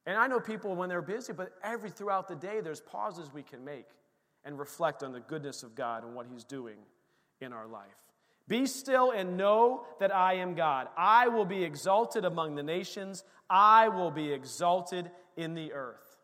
And 0.06 0.18
I 0.18 0.28
know 0.28 0.42
people 0.42 0.76
when 0.76 0.90
they're 0.90 1.02
busy, 1.02 1.32
but 1.32 1.54
every 1.64 1.92
throughout 1.92 2.28
the 2.28 2.36
day, 2.36 2.60
there's 2.60 2.82
pauses 2.82 3.32
we 3.34 3.44
can 3.44 3.64
make 3.64 3.86
and 4.44 4.60
reflect 4.60 5.02
on 5.02 5.14
the 5.14 5.22
goodness 5.22 5.64
of 5.64 5.76
God 5.76 6.04
and 6.04 6.14
what 6.14 6.28
He's 6.30 6.44
doing 6.44 6.76
in 7.40 7.54
our 7.54 7.66
life. 7.66 8.09
Be 8.50 8.66
still 8.66 9.12
and 9.12 9.38
know 9.38 9.86
that 10.00 10.14
I 10.14 10.34
am 10.34 10.56
God. 10.56 10.88
I 10.98 11.28
will 11.28 11.46
be 11.46 11.64
exalted 11.64 12.26
among 12.26 12.56
the 12.56 12.64
nations, 12.64 13.24
I 13.50 13.88
will 13.90 14.12
be 14.12 14.34
exalted 14.34 15.10
in 15.38 15.54
the 15.54 15.72
earth. 15.72 16.18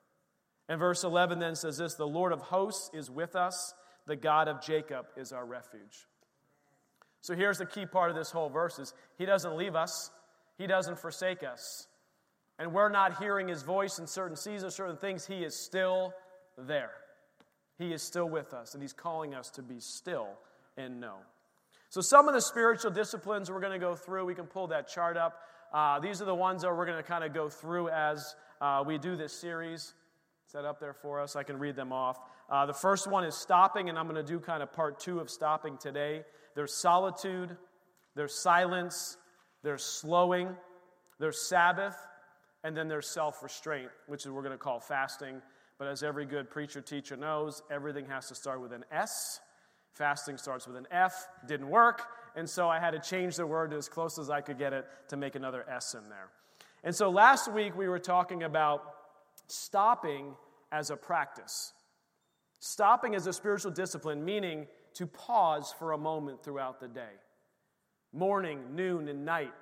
And 0.67 0.79
verse 0.79 1.03
11 1.03 1.37
then 1.37 1.55
says 1.55 1.77
this 1.77 1.93
The 1.93 2.07
Lord 2.07 2.33
of 2.33 2.41
hosts 2.41 2.89
is 2.93 3.11
with 3.11 3.35
us, 3.35 3.75
the 4.07 4.15
God 4.15 4.47
of 4.47 4.61
Jacob 4.61 5.05
is 5.15 5.31
our 5.31 5.45
refuge. 5.45 6.07
So 7.21 7.35
here's 7.35 7.59
the 7.59 7.65
key 7.65 7.85
part 7.85 8.09
of 8.09 8.15
this 8.15 8.31
whole 8.31 8.49
verse 8.49 8.79
is 8.79 8.93
he 9.17 9.25
doesn't 9.25 9.55
leave 9.55 9.75
us, 9.75 10.09
he 10.57 10.65
doesn't 10.65 10.97
forsake 10.99 11.43
us. 11.43 11.87
And 12.57 12.73
we're 12.73 12.89
not 12.89 13.19
hearing 13.19 13.49
his 13.49 13.61
voice 13.61 13.99
in 13.99 14.07
certain 14.07 14.37
seasons, 14.37 14.73
certain 14.73 14.97
things, 14.97 15.27
he 15.27 15.43
is 15.43 15.55
still 15.55 16.13
there. 16.57 16.91
He 17.77 17.93
is 17.93 18.01
still 18.01 18.29
with 18.29 18.53
us, 18.53 18.73
and 18.73 18.81
he's 18.81 18.93
calling 18.93 19.35
us 19.35 19.51
to 19.51 19.61
be 19.61 19.79
still 19.79 20.29
and 20.75 20.99
know. 20.99 21.17
So, 21.89 22.01
some 22.01 22.27
of 22.27 22.33
the 22.33 22.41
spiritual 22.41 22.91
disciplines 22.91 23.49
we're 23.49 23.61
going 23.61 23.73
to 23.73 23.79
go 23.79 23.95
through, 23.95 24.25
we 24.25 24.35
can 24.35 24.45
pull 24.45 24.67
that 24.67 24.87
chart 24.87 25.17
up. 25.17 25.39
Uh, 25.73 25.99
these 25.99 26.21
are 26.21 26.25
the 26.25 26.35
ones 26.35 26.61
that 26.61 26.75
we're 26.75 26.85
going 26.85 26.97
to 26.97 27.03
kind 27.03 27.23
of 27.23 27.33
go 27.33 27.49
through 27.49 27.89
as 27.89 28.35
uh, 28.61 28.83
we 28.85 28.97
do 28.97 29.15
this 29.15 29.33
series. 29.33 29.93
Set 30.47 30.63
up 30.63 30.79
there 30.79 30.93
for 30.93 31.19
us. 31.19 31.35
I 31.35 31.43
can 31.43 31.57
read 31.57 31.75
them 31.75 31.91
off. 31.91 32.19
Uh, 32.49 32.65
the 32.65 32.73
first 32.73 33.07
one 33.09 33.23
is 33.23 33.35
stopping, 33.35 33.89
and 33.89 33.97
I'm 33.97 34.07
going 34.07 34.23
to 34.23 34.31
do 34.31 34.39
kind 34.39 34.61
of 34.61 34.71
part 34.71 34.99
two 34.99 35.19
of 35.19 35.29
stopping 35.29 35.77
today. 35.77 36.23
There's 36.55 36.73
solitude, 36.73 37.57
there's 38.15 38.39
silence, 38.41 39.17
there's 39.63 39.83
slowing, 39.83 40.55
there's 41.19 41.49
Sabbath, 41.49 41.95
and 42.63 42.75
then 42.77 42.87
there's 42.87 43.07
self 43.07 43.43
restraint, 43.43 43.89
which 44.07 44.25
is 44.25 44.31
we're 44.31 44.41
going 44.41 44.51
to 44.51 44.57
call 44.57 44.79
fasting. 44.79 45.41
But 45.77 45.87
as 45.87 46.03
every 46.03 46.25
good 46.25 46.49
preacher 46.49 46.81
teacher 46.81 47.17
knows, 47.17 47.61
everything 47.69 48.05
has 48.05 48.27
to 48.29 48.35
start 48.35 48.61
with 48.61 48.71
an 48.71 48.85
S. 48.91 49.39
Fasting 49.95 50.37
starts 50.37 50.67
with 50.67 50.75
an 50.75 50.87
F, 50.91 51.29
didn't 51.47 51.69
work, 51.69 52.01
and 52.35 52.49
so 52.49 52.69
I 52.69 52.79
had 52.79 52.91
to 52.91 52.99
change 52.99 53.37
the 53.37 53.47
word 53.47 53.71
to 53.71 53.77
as 53.77 53.87
close 53.87 54.19
as 54.19 54.29
I 54.29 54.41
could 54.41 54.59
get 54.59 54.73
it 54.73 54.85
to 55.07 55.15
make 55.15 55.35
another 55.35 55.65
S 55.69 55.93
in 55.93 56.09
there. 56.09 56.27
And 56.83 56.93
so 56.93 57.09
last 57.09 57.49
week 57.49 57.77
we 57.77 57.87
were 57.87 57.99
talking 57.99 58.43
about 58.43 58.83
stopping 59.47 60.35
as 60.69 60.89
a 60.89 60.97
practice. 60.97 61.71
Stopping 62.59 63.15
as 63.15 63.25
a 63.25 63.31
spiritual 63.31 63.71
discipline, 63.71 64.25
meaning 64.25 64.67
to 64.95 65.07
pause 65.07 65.73
for 65.79 65.93
a 65.93 65.97
moment 65.97 66.43
throughout 66.43 66.81
the 66.81 66.89
day. 66.89 67.13
Morning, 68.11 68.75
noon, 68.75 69.07
and 69.07 69.23
night, 69.23 69.53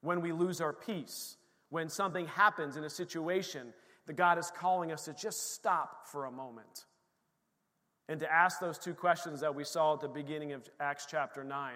when 0.00 0.22
we 0.22 0.32
lose 0.32 0.62
our 0.62 0.72
peace, 0.72 1.36
when 1.68 1.90
something 1.90 2.26
happens 2.26 2.78
in 2.78 2.84
a 2.84 2.90
situation 2.90 3.74
that 4.06 4.14
God 4.14 4.38
is 4.38 4.50
calling 4.56 4.90
us 4.90 5.04
to 5.04 5.12
just 5.12 5.52
stop 5.52 6.08
for 6.08 6.24
a 6.24 6.30
moment 6.30 6.86
and 8.10 8.18
to 8.18 8.30
ask 8.30 8.58
those 8.58 8.76
two 8.76 8.92
questions 8.92 9.40
that 9.40 9.54
we 9.54 9.62
saw 9.62 9.94
at 9.94 10.00
the 10.00 10.08
beginning 10.08 10.52
of 10.52 10.68
Acts 10.80 11.06
chapter 11.08 11.44
9. 11.44 11.74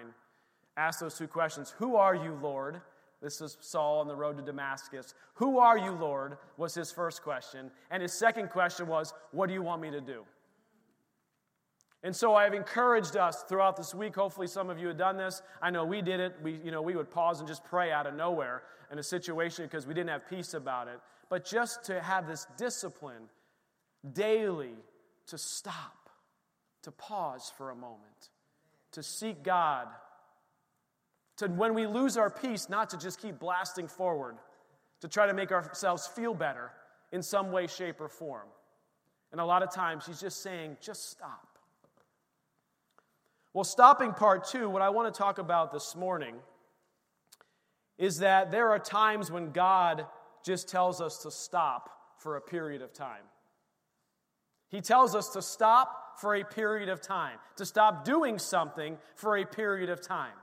Ask 0.75 0.99
those 0.99 1.17
two 1.17 1.29
questions 1.29 1.73
Who 1.79 1.95
are 1.95 2.13
you, 2.13 2.37
Lord? 2.41 2.81
This 3.21 3.39
is 3.39 3.57
Saul 3.61 4.01
on 4.01 4.07
the 4.09 4.15
road 4.15 4.35
to 4.37 4.43
Damascus. 4.43 5.15
Who 5.35 5.57
are 5.59 5.77
you, 5.77 5.91
Lord? 5.91 6.37
was 6.57 6.75
his 6.75 6.91
first 6.91 7.23
question. 7.23 7.71
And 7.89 8.03
his 8.03 8.11
second 8.11 8.49
question 8.49 8.85
was, 8.85 9.13
What 9.31 9.47
do 9.47 9.53
you 9.53 9.61
want 9.61 9.81
me 9.81 9.89
to 9.91 10.01
do? 10.01 10.25
And 12.03 12.13
so 12.13 12.35
I've 12.35 12.53
encouraged 12.53 13.15
us 13.15 13.43
throughout 13.47 13.77
this 13.77 13.95
week. 13.95 14.13
Hopefully, 14.15 14.47
some 14.47 14.69
of 14.69 14.77
you 14.77 14.89
have 14.89 14.97
done 14.97 15.15
this. 15.15 15.41
I 15.61 15.69
know 15.69 15.85
we 15.85 16.01
did 16.01 16.19
it. 16.19 16.35
We, 16.43 16.59
you 16.65 16.69
know, 16.69 16.81
we 16.81 16.97
would 16.97 17.09
pause 17.09 17.39
and 17.39 17.47
just 17.47 17.63
pray 17.63 17.93
out 17.93 18.07
of 18.07 18.13
nowhere 18.13 18.63
in 18.91 18.99
a 18.99 19.03
situation 19.03 19.63
because 19.63 19.87
we 19.87 19.93
didn't 19.93 20.09
have 20.09 20.29
peace 20.29 20.53
about 20.53 20.89
it. 20.89 20.99
But 21.29 21.45
just 21.45 21.85
to 21.85 22.01
have 22.01 22.27
this 22.27 22.45
discipline 22.57 23.29
daily 24.13 24.75
to 25.27 25.37
stop, 25.37 26.04
to 26.85 26.91
pause 26.91 27.51
for 27.57 27.71
a 27.71 27.75
moment, 27.75 28.29
to 28.91 29.01
seek 29.01 29.43
God, 29.43 29.87
to 31.37 31.47
when 31.47 31.73
we 31.73 31.87
lose 31.87 32.15
our 32.15 32.29
peace, 32.29 32.69
not 32.69 32.91
to 32.91 32.97
just 32.97 33.19
keep 33.19 33.39
blasting 33.39 33.87
forward, 33.87 34.37
to 35.01 35.07
try 35.07 35.25
to 35.25 35.33
make 35.33 35.51
ourselves 35.51 36.05
feel 36.05 36.35
better 36.35 36.71
in 37.11 37.23
some 37.23 37.51
way, 37.51 37.65
shape, 37.65 37.99
or 37.99 38.07
form. 38.07 38.47
And 39.31 39.41
a 39.41 39.45
lot 39.45 39.63
of 39.63 39.73
times, 39.73 40.05
he's 40.05 40.21
just 40.21 40.43
saying, 40.43 40.77
just 40.79 41.09
stop. 41.09 41.57
Well, 43.51 43.63
stopping 43.63 44.13
part 44.13 44.47
two, 44.47 44.69
what 44.69 44.83
I 44.83 44.89
want 44.89 45.11
to 45.11 45.17
talk 45.17 45.39
about 45.39 45.73
this 45.73 45.95
morning 45.95 46.35
is 47.97 48.19
that 48.19 48.51
there 48.51 48.69
are 48.69 48.77
times 48.77 49.31
when 49.31 49.51
God 49.51 50.05
just 50.43 50.69
tells 50.69 51.01
us 51.01 51.17
to 51.23 51.31
stop 51.31 51.89
for 52.19 52.35
a 52.35 52.41
period 52.41 52.83
of 52.83 52.93
time. 52.93 53.23
He 54.69 54.81
tells 54.81 55.15
us 55.15 55.29
to 55.29 55.41
stop 55.41 56.03
for 56.19 56.35
a 56.35 56.43
period 56.43 56.89
of 56.89 57.01
time, 57.01 57.37
to 57.57 57.65
stop 57.65 58.05
doing 58.05 58.39
something 58.39 58.97
for 59.15 59.37
a 59.37 59.45
period 59.45 59.89
of 59.89 60.01
time. 60.01 60.33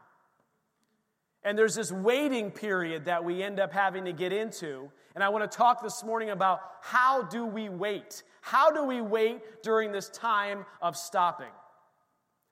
And 1.44 1.58
there's 1.58 1.74
this 1.74 1.90
waiting 1.90 2.50
period 2.50 3.06
that 3.06 3.24
we 3.24 3.42
end 3.42 3.58
up 3.58 3.72
having 3.72 4.04
to 4.04 4.12
get 4.12 4.32
into. 4.32 4.90
And 5.14 5.24
I 5.24 5.28
want 5.28 5.50
to 5.50 5.56
talk 5.56 5.82
this 5.82 6.04
morning 6.04 6.30
about 6.30 6.60
how 6.82 7.22
do 7.22 7.44
we 7.44 7.68
wait? 7.68 8.22
How 8.40 8.70
do 8.70 8.84
we 8.84 9.00
wait 9.00 9.62
during 9.62 9.92
this 9.92 10.08
time 10.08 10.64
of 10.80 10.96
stopping? 10.96 11.50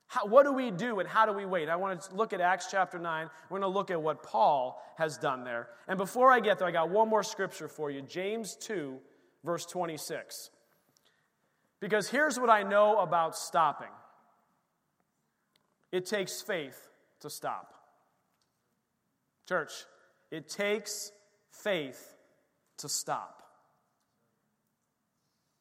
How, 0.09 0.27
what 0.27 0.43
do 0.45 0.53
we 0.53 0.73
do 0.73 0.99
and 0.99 1.09
how 1.09 1.25
do 1.25 1.33
we 1.33 1.47
wait? 1.47 1.69
I 1.69 1.77
want 1.77 2.00
to 2.03 2.17
look 2.17 2.33
at 2.33 2.41
Acts 2.41 2.67
chapter 2.69 2.99
9. 2.99 3.31
We're 3.49 3.61
going 3.61 3.73
to 3.73 3.79
look 3.79 3.93
at 3.93 4.03
what 4.03 4.25
Paul 4.25 4.83
has 4.97 5.17
done 5.17 5.45
there. 5.45 5.69
And 5.87 5.97
before 5.97 6.33
I 6.33 6.41
get 6.41 6.59
there, 6.59 6.67
I 6.67 6.73
got 6.73 6.91
one 6.91 7.09
more 7.09 7.23
scripture 7.23 7.69
for 7.69 7.93
you 7.93 8.03
James 8.03 8.57
2, 8.57 8.99
verse 9.45 9.65
26. 9.67 10.50
Because 11.80 12.08
here's 12.08 12.38
what 12.38 12.50
I 12.50 12.62
know 12.62 12.99
about 12.99 13.37
stopping 13.37 13.88
it 15.92 16.06
takes 16.06 16.40
faith 16.40 16.88
to 17.20 17.30
stop. 17.30 17.75
Church, 19.49 19.72
it 20.30 20.49
takes 20.49 21.10
faith 21.50 22.14
to 22.78 22.88
stop. 22.88 23.42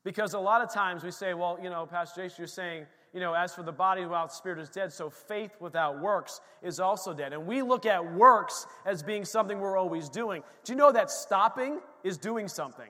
Because 0.03 0.33
a 0.33 0.39
lot 0.39 0.61
of 0.61 0.71
times 0.71 1.03
we 1.03 1.11
say, 1.11 1.33
well, 1.33 1.57
you 1.61 1.69
know, 1.69 1.85
Pastor 1.85 2.23
Jason, 2.23 2.35
you're 2.39 2.47
saying, 2.47 2.85
you 3.13 3.19
know, 3.19 3.33
as 3.33 3.55
for 3.55 3.63
the 3.63 3.71
body 3.71 4.03
without 4.03 4.31
spirit 4.31 4.59
is 4.59 4.69
dead, 4.69 4.93
so 4.93 5.09
faith 5.09 5.51
without 5.59 5.99
works 5.99 6.41
is 6.61 6.79
also 6.79 7.13
dead. 7.13 7.33
And 7.33 7.47
we 7.47 7.63
look 7.63 7.85
at 7.85 8.13
works 8.13 8.67
as 8.85 9.01
being 9.01 9.25
something 9.25 9.59
we're 9.59 9.77
always 9.77 10.07
doing. 10.09 10.43
Do 10.63 10.73
you 10.73 10.77
know 10.77 10.91
that 10.91 11.09
stopping 11.09 11.79
is 12.03 12.17
doing 12.17 12.47
something? 12.47 12.89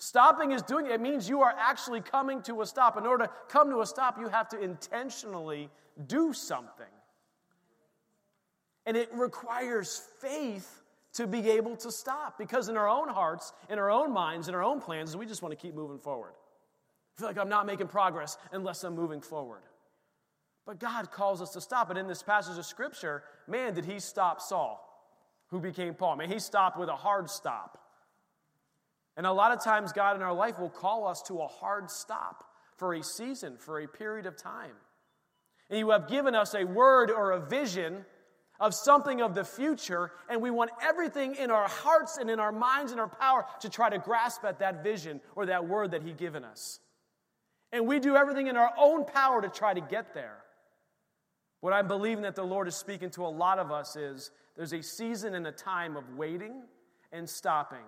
Stopping 0.00 0.52
is 0.52 0.62
doing 0.62 0.86
it 0.86 0.98
means 0.98 1.28
you 1.28 1.42
are 1.42 1.54
actually 1.58 2.00
coming 2.00 2.40
to 2.42 2.62
a 2.62 2.66
stop. 2.66 2.96
In 2.96 3.04
order 3.04 3.26
to 3.26 3.30
come 3.50 3.68
to 3.68 3.82
a 3.82 3.86
stop, 3.86 4.18
you 4.18 4.28
have 4.28 4.48
to 4.48 4.58
intentionally 4.58 5.68
do 6.06 6.32
something. 6.32 6.86
And 8.86 8.96
it 8.96 9.10
requires 9.12 10.02
faith 10.18 10.82
to 11.12 11.26
be 11.26 11.50
able 11.50 11.76
to 11.76 11.92
stop 11.92 12.38
because 12.38 12.70
in 12.70 12.78
our 12.78 12.88
own 12.88 13.10
hearts, 13.10 13.52
in 13.68 13.78
our 13.78 13.90
own 13.90 14.10
minds, 14.10 14.48
in 14.48 14.54
our 14.54 14.64
own 14.64 14.80
plans, 14.80 15.14
we 15.18 15.26
just 15.26 15.42
want 15.42 15.52
to 15.52 15.56
keep 15.56 15.74
moving 15.74 15.98
forward. 15.98 16.32
I 16.32 17.20
feel 17.20 17.28
like 17.28 17.38
I'm 17.38 17.50
not 17.50 17.66
making 17.66 17.88
progress 17.88 18.38
unless 18.52 18.82
I'm 18.84 18.94
moving 18.94 19.20
forward. 19.20 19.64
But 20.64 20.78
God 20.78 21.10
calls 21.10 21.42
us 21.42 21.50
to 21.50 21.60
stop. 21.60 21.90
And 21.90 21.98
in 21.98 22.06
this 22.06 22.22
passage 22.22 22.56
of 22.56 22.64
Scripture, 22.64 23.22
man, 23.46 23.74
did 23.74 23.84
he 23.84 24.00
stop 24.00 24.40
Saul, 24.40 24.82
who 25.48 25.60
became 25.60 25.92
Paul. 25.92 26.16
Man, 26.16 26.30
he 26.30 26.38
stopped 26.38 26.78
with 26.78 26.88
a 26.88 26.96
hard 26.96 27.28
stop. 27.28 27.76
And 29.16 29.26
a 29.26 29.32
lot 29.32 29.52
of 29.52 29.62
times, 29.62 29.92
God 29.92 30.16
in 30.16 30.22
our 30.22 30.32
life 30.32 30.58
will 30.58 30.70
call 30.70 31.06
us 31.06 31.22
to 31.22 31.40
a 31.40 31.46
hard 31.46 31.90
stop 31.90 32.44
for 32.76 32.94
a 32.94 33.02
season, 33.02 33.56
for 33.58 33.80
a 33.80 33.88
period 33.88 34.26
of 34.26 34.36
time. 34.36 34.72
And 35.68 35.78
you 35.78 35.90
have 35.90 36.08
given 36.08 36.34
us 36.34 36.54
a 36.54 36.64
word 36.64 37.10
or 37.10 37.32
a 37.32 37.40
vision 37.40 38.04
of 38.58 38.74
something 38.74 39.22
of 39.22 39.34
the 39.34 39.44
future, 39.44 40.12
and 40.28 40.42
we 40.42 40.50
want 40.50 40.70
everything 40.82 41.34
in 41.34 41.50
our 41.50 41.68
hearts 41.68 42.18
and 42.18 42.28
in 42.28 42.38
our 42.38 42.52
minds 42.52 42.92
and 42.92 43.00
our 43.00 43.08
power 43.08 43.46
to 43.60 43.70
try 43.70 43.88
to 43.88 43.98
grasp 43.98 44.44
at 44.44 44.58
that 44.58 44.82
vision 44.82 45.20
or 45.34 45.46
that 45.46 45.66
word 45.66 45.90
that 45.92 46.02
He's 46.02 46.14
given 46.14 46.44
us. 46.44 46.78
And 47.72 47.86
we 47.86 48.00
do 48.00 48.16
everything 48.16 48.48
in 48.48 48.56
our 48.56 48.72
own 48.76 49.04
power 49.04 49.40
to 49.40 49.48
try 49.48 49.72
to 49.72 49.80
get 49.80 50.12
there. 50.12 50.38
What 51.60 51.72
I'm 51.72 51.88
believing 51.88 52.22
that 52.22 52.36
the 52.36 52.42
Lord 52.42 52.68
is 52.68 52.74
speaking 52.74 53.10
to 53.10 53.24
a 53.24 53.28
lot 53.28 53.58
of 53.58 53.70
us 53.70 53.96
is 53.96 54.30
there's 54.56 54.72
a 54.72 54.82
season 54.82 55.34
and 55.34 55.46
a 55.46 55.52
time 55.52 55.96
of 55.96 56.16
waiting 56.16 56.62
and 57.12 57.28
stopping 57.28 57.84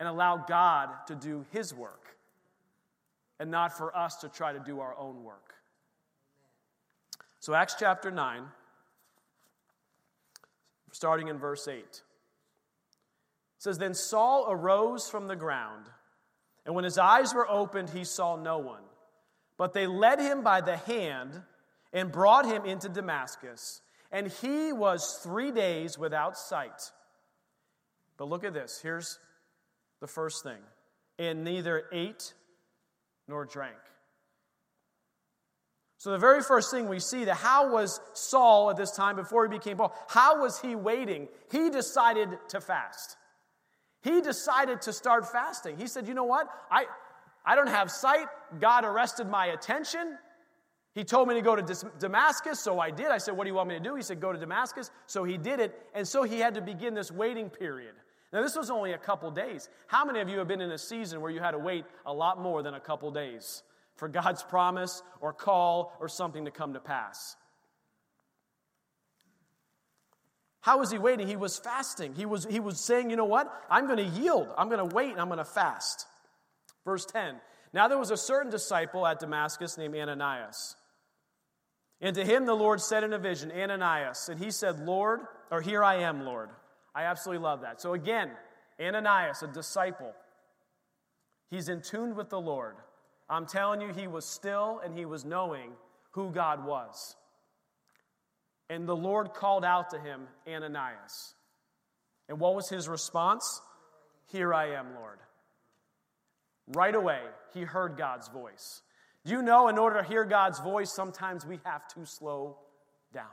and 0.00 0.08
allow 0.08 0.36
God 0.38 0.88
to 1.06 1.14
do 1.14 1.46
His 1.52 1.72
work 1.72 2.16
and 3.38 3.50
not 3.50 3.76
for 3.76 3.96
us 3.96 4.16
to 4.16 4.28
try 4.28 4.52
to 4.52 4.58
do 4.58 4.80
our 4.80 4.96
own 4.98 5.22
work. 5.22 5.54
So, 7.38 7.54
Acts 7.54 7.76
chapter 7.78 8.10
9 8.10 8.42
starting 10.92 11.28
in 11.28 11.38
verse 11.38 11.68
8. 11.68 12.02
says, 13.58 13.78
Then 13.78 13.94
Saul 13.94 14.46
arose 14.48 15.08
from 15.08 15.28
the 15.28 15.36
ground, 15.36 15.86
and 16.66 16.74
when 16.74 16.84
his 16.84 16.98
eyes 16.98 17.34
were 17.34 17.48
opened, 17.48 17.90
he 17.90 18.04
saw 18.04 18.36
no 18.36 18.58
one. 18.58 18.82
But 19.56 19.72
they 19.72 19.86
led 19.86 20.20
him 20.20 20.42
by 20.42 20.60
the 20.60 20.76
hand 20.76 21.42
and 21.92 22.12
brought 22.12 22.46
him 22.46 22.64
into 22.64 22.88
Damascus, 22.88 23.82
and 24.12 24.28
he 24.28 24.72
was 24.72 25.20
three 25.22 25.52
days 25.52 25.98
without 25.98 26.36
sight. 26.36 26.90
But 28.16 28.28
look 28.28 28.44
at 28.44 28.54
this. 28.54 28.80
Here's 28.82 29.18
the 30.00 30.06
first 30.06 30.42
thing 30.42 30.58
and 31.18 31.44
neither 31.44 31.84
ate 31.92 32.32
nor 33.28 33.44
drank. 33.44 33.76
So, 35.98 36.12
the 36.12 36.18
very 36.18 36.42
first 36.42 36.70
thing 36.70 36.88
we 36.88 36.98
see 36.98 37.24
that 37.24 37.34
how 37.34 37.72
was 37.72 38.00
Saul 38.14 38.70
at 38.70 38.78
this 38.78 38.90
time 38.92 39.16
before 39.16 39.46
he 39.46 39.50
became 39.58 39.76
Paul? 39.76 39.94
How 40.08 40.40
was 40.40 40.58
he 40.58 40.74
waiting? 40.74 41.28
He 41.52 41.68
decided 41.68 42.30
to 42.48 42.60
fast. 42.60 43.18
He 44.02 44.22
decided 44.22 44.80
to 44.82 44.94
start 44.94 45.30
fasting. 45.30 45.76
He 45.76 45.86
said, 45.86 46.08
You 46.08 46.14
know 46.14 46.24
what? 46.24 46.48
I, 46.70 46.86
I 47.44 47.54
don't 47.54 47.68
have 47.68 47.90
sight. 47.90 48.28
God 48.58 48.86
arrested 48.86 49.28
my 49.28 49.48
attention. 49.48 50.16
He 50.94 51.04
told 51.04 51.28
me 51.28 51.34
to 51.34 51.42
go 51.42 51.54
to 51.54 51.90
Damascus, 51.98 52.60
so 52.60 52.80
I 52.80 52.90
did. 52.90 53.08
I 53.08 53.18
said, 53.18 53.36
What 53.36 53.44
do 53.44 53.50
you 53.50 53.54
want 53.54 53.68
me 53.68 53.74
to 53.74 53.84
do? 53.84 53.94
He 53.94 54.02
said, 54.02 54.20
Go 54.20 54.32
to 54.32 54.38
Damascus. 54.38 54.90
So 55.06 55.24
he 55.24 55.36
did 55.36 55.60
it. 55.60 55.78
And 55.94 56.08
so 56.08 56.22
he 56.22 56.38
had 56.38 56.54
to 56.54 56.62
begin 56.62 56.94
this 56.94 57.12
waiting 57.12 57.50
period. 57.50 57.94
Now, 58.32 58.42
this 58.42 58.56
was 58.56 58.70
only 58.70 58.92
a 58.92 58.98
couple 58.98 59.30
days. 59.30 59.68
How 59.88 60.04
many 60.04 60.20
of 60.20 60.28
you 60.28 60.38
have 60.38 60.46
been 60.46 60.60
in 60.60 60.70
a 60.70 60.78
season 60.78 61.20
where 61.20 61.32
you 61.32 61.40
had 61.40 61.50
to 61.50 61.58
wait 61.58 61.84
a 62.06 62.12
lot 62.12 62.40
more 62.40 62.62
than 62.62 62.74
a 62.74 62.80
couple 62.80 63.10
days 63.10 63.62
for 63.96 64.08
God's 64.08 64.42
promise 64.42 65.02
or 65.20 65.32
call 65.32 65.92
or 66.00 66.08
something 66.08 66.44
to 66.44 66.50
come 66.50 66.74
to 66.74 66.80
pass? 66.80 67.36
How 70.60 70.78
was 70.78 70.90
he 70.90 70.98
waiting? 70.98 71.26
He 71.26 71.36
was 71.36 71.58
fasting. 71.58 72.14
He 72.14 72.26
was, 72.26 72.44
he 72.44 72.60
was 72.60 72.78
saying, 72.78 73.10
you 73.10 73.16
know 73.16 73.24
what? 73.24 73.50
I'm 73.70 73.86
going 73.86 73.96
to 73.98 74.20
yield. 74.20 74.48
I'm 74.56 74.68
going 74.68 74.86
to 74.86 74.94
wait 74.94 75.10
and 75.10 75.20
I'm 75.20 75.28
going 75.28 75.38
to 75.38 75.44
fast. 75.44 76.06
Verse 76.84 77.06
10 77.06 77.40
Now 77.72 77.88
there 77.88 77.98
was 77.98 78.10
a 78.10 78.16
certain 78.16 78.50
disciple 78.50 79.06
at 79.06 79.20
Damascus 79.20 79.78
named 79.78 79.96
Ananias. 79.96 80.76
And 82.00 82.14
to 82.14 82.24
him 82.24 82.46
the 82.46 82.54
Lord 82.54 82.80
said 82.80 83.04
in 83.04 83.12
a 83.12 83.18
vision, 83.18 83.50
Ananias. 83.50 84.28
And 84.28 84.38
he 84.38 84.50
said, 84.50 84.80
Lord, 84.80 85.20
or 85.50 85.60
here 85.60 85.82
I 85.82 86.02
am, 86.02 86.24
Lord. 86.24 86.50
I 87.00 87.04
absolutely 87.04 87.42
love 87.42 87.62
that. 87.62 87.80
So 87.80 87.94
again, 87.94 88.30
Ananias, 88.78 89.42
a 89.42 89.46
disciple, 89.46 90.12
he's 91.50 91.70
in 91.70 91.80
tune 91.80 92.14
with 92.14 92.28
the 92.28 92.40
Lord. 92.40 92.76
I'm 93.26 93.46
telling 93.46 93.80
you, 93.80 93.88
he 93.88 94.06
was 94.06 94.26
still 94.26 94.82
and 94.84 94.94
he 94.96 95.06
was 95.06 95.24
knowing 95.24 95.70
who 96.10 96.30
God 96.30 96.66
was. 96.66 97.16
And 98.68 98.86
the 98.86 98.94
Lord 98.96 99.32
called 99.32 99.64
out 99.64 99.88
to 99.90 99.98
him, 99.98 100.28
Ananias. 100.46 101.34
And 102.28 102.38
what 102.38 102.54
was 102.54 102.68
his 102.68 102.86
response? 102.86 103.62
Here 104.30 104.52
I 104.52 104.74
am, 104.74 104.94
Lord. 104.94 105.20
Right 106.68 106.94
away, 106.94 107.20
he 107.54 107.62
heard 107.62 107.96
God's 107.96 108.28
voice. 108.28 108.82
Do 109.24 109.32
you 109.32 109.40
know, 109.40 109.68
in 109.68 109.78
order 109.78 110.02
to 110.02 110.06
hear 110.06 110.24
God's 110.26 110.60
voice, 110.60 110.92
sometimes 110.92 111.46
we 111.46 111.60
have 111.64 111.88
to 111.94 112.04
slow 112.04 112.58
down. 113.14 113.24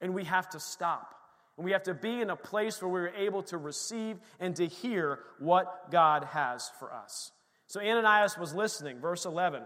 And 0.00 0.14
we 0.14 0.24
have 0.24 0.48
to 0.50 0.58
stop. 0.58 1.19
And 1.60 1.64
we 1.66 1.72
have 1.72 1.82
to 1.82 1.92
be 1.92 2.22
in 2.22 2.30
a 2.30 2.36
place 2.36 2.80
where 2.80 2.88
we're 2.88 3.08
able 3.08 3.42
to 3.42 3.58
receive 3.58 4.16
and 4.38 4.56
to 4.56 4.66
hear 4.66 5.18
what 5.38 5.90
God 5.90 6.24
has 6.24 6.70
for 6.78 6.90
us. 6.90 7.32
So 7.66 7.82
Ananias 7.82 8.38
was 8.38 8.54
listening. 8.54 8.98
Verse 8.98 9.26
11. 9.26 9.64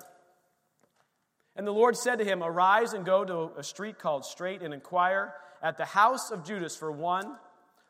And 1.55 1.65
the 1.65 1.71
Lord 1.71 1.97
said 1.97 2.19
to 2.19 2.25
him, 2.25 2.43
Arise 2.43 2.95
and 2.95 3.05
go 3.05 3.25
to 3.25 3.53
a 3.57 3.63
street 3.63 4.01
called 4.01 4.25
Straight 4.25 4.61
and 4.61 4.75
inquire 4.75 5.35
at 5.63 5.77
the 5.77 5.85
house 5.85 6.33
of 6.33 6.45
Judas 6.45 6.75
for 6.75 6.91
one 6.91 7.37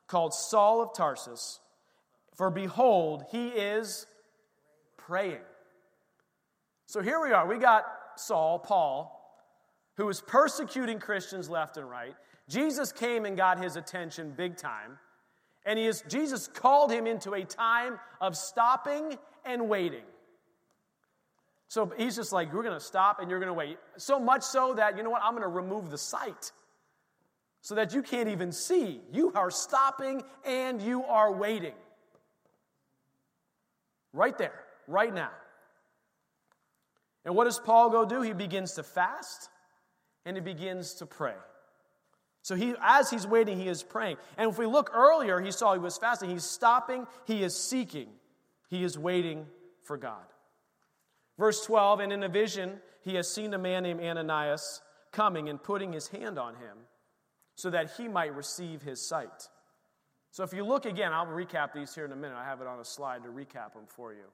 called 0.07 0.35
Saul 0.35 0.83
of 0.83 0.95
Tarsus. 0.95 1.61
For 2.37 2.51
behold, 2.51 3.25
he 3.31 3.49
is 3.49 4.05
praying. 4.99 5.41
So 6.89 7.01
here 7.01 7.23
we 7.23 7.33
are. 7.33 7.47
We 7.47 7.57
got 7.57 7.87
Saul, 8.17 8.59
Paul, 8.59 9.19
who 9.97 10.05
was 10.05 10.21
persecuting 10.21 10.99
Christians 10.99 11.49
left 11.49 11.79
and 11.79 11.89
right. 11.89 12.15
Jesus 12.49 12.93
came 12.93 13.25
and 13.25 13.37
got 13.37 13.63
his 13.63 13.77
attention 13.77 14.33
big 14.37 14.57
time. 14.57 14.99
And 15.67 15.79
he 15.79 15.87
is, 15.87 16.05
Jesus 16.09 16.47
called 16.47 16.93
him 16.93 17.07
into 17.07 17.33
a 17.33 17.45
time 17.45 17.99
of 18.21 18.37
stopping 18.37 19.17
and 19.45 19.69
waiting. 19.69 20.05
So 21.69 21.91
he's 21.97 22.17
just 22.17 22.33
like, 22.33 22.53
You're 22.53 22.63
going 22.63 22.79
to 22.79 22.85
stop 22.85 23.21
and 23.21 23.31
you're 23.31 23.41
going 23.41 23.49
to 23.49 23.55
wait. 23.55 23.79
So 23.97 24.21
much 24.21 24.43
so 24.43 24.75
that, 24.75 24.97
you 24.97 25.03
know 25.03 25.11
what, 25.11 25.23
I'm 25.25 25.33
going 25.33 25.43
to 25.43 25.49
remove 25.49 25.91
the 25.91 25.99
sight 25.99 26.53
so 27.63 27.75
that 27.77 27.95
you 27.95 28.03
can't 28.03 28.29
even 28.29 28.53
see. 28.53 29.01
You 29.11 29.33
are 29.35 29.51
stopping 29.51 30.23
and 30.45 30.83
you 30.83 31.03
are 31.05 31.33
waiting. 31.33 31.73
Right 34.13 34.37
there, 34.37 34.61
right 34.87 35.13
now. 35.13 35.31
And 37.25 37.35
what 37.35 37.45
does 37.45 37.59
Paul 37.59 37.89
go 37.89 38.05
do? 38.05 38.21
He 38.21 38.35
begins 38.35 38.75
to 38.75 38.83
fast 38.83 39.49
and 40.27 40.37
he 40.37 40.43
begins 40.43 40.95
to 40.97 41.07
pray. 41.07 41.35
So 42.45 42.55
he, 42.57 42.75
as 42.83 43.09
he's 43.09 43.27
waiting, 43.27 43.59
he 43.59 43.69
is 43.69 43.83
praying. 43.83 44.19
And 44.37 44.51
if 44.51 44.59
we 44.59 44.67
look 44.67 44.91
earlier, 44.93 45.41
he 45.41 45.51
saw 45.51 45.73
he 45.73 45.79
was 45.79 45.97
fasting. 45.97 46.29
He's 46.29 46.45
stopping, 46.45 47.07
he 47.25 47.42
is 47.42 47.57
seeking, 47.57 48.09
he 48.68 48.85
is 48.85 48.99
waiting 48.99 49.47
for 49.83 49.97
God. 49.97 50.27
Verse 51.38 51.64
12, 51.64 52.01
and 52.01 52.12
in 52.12 52.23
a 52.23 52.29
vision, 52.29 52.81
he 53.01 53.14
has 53.14 53.33
seen 53.33 53.55
a 53.55 53.59
man 53.59 53.85
named 53.85 54.03
Ananias 54.03 54.83
coming 55.11 55.49
and 55.49 55.62
putting 55.62 55.95
his 55.95 56.09
hand 56.09 56.38
on 56.38 56.57
him 56.57 56.77
so 57.55 57.71
that 57.71 57.92
he 57.97 58.09
might 58.09 58.37
receive 58.37 58.83
his 58.83 59.01
sight. 59.01 59.49
So 60.31 60.45
if 60.45 60.53
you 60.53 60.66
look 60.66 60.85
again, 60.85 61.14
I'll 61.14 61.25
recap 61.25 61.73
these 61.73 61.95
here 61.95 62.05
in 62.05 62.12
a 62.12 62.16
minute. 62.16 62.37
I 62.37 62.45
have 62.45 62.61
it 62.61 62.66
on 62.66 62.79
a 62.79 62.85
slide 62.85 63.23
to 63.23 63.31
recap 63.31 63.73
them 63.73 63.85
for 63.87 64.12
you. 64.12 64.27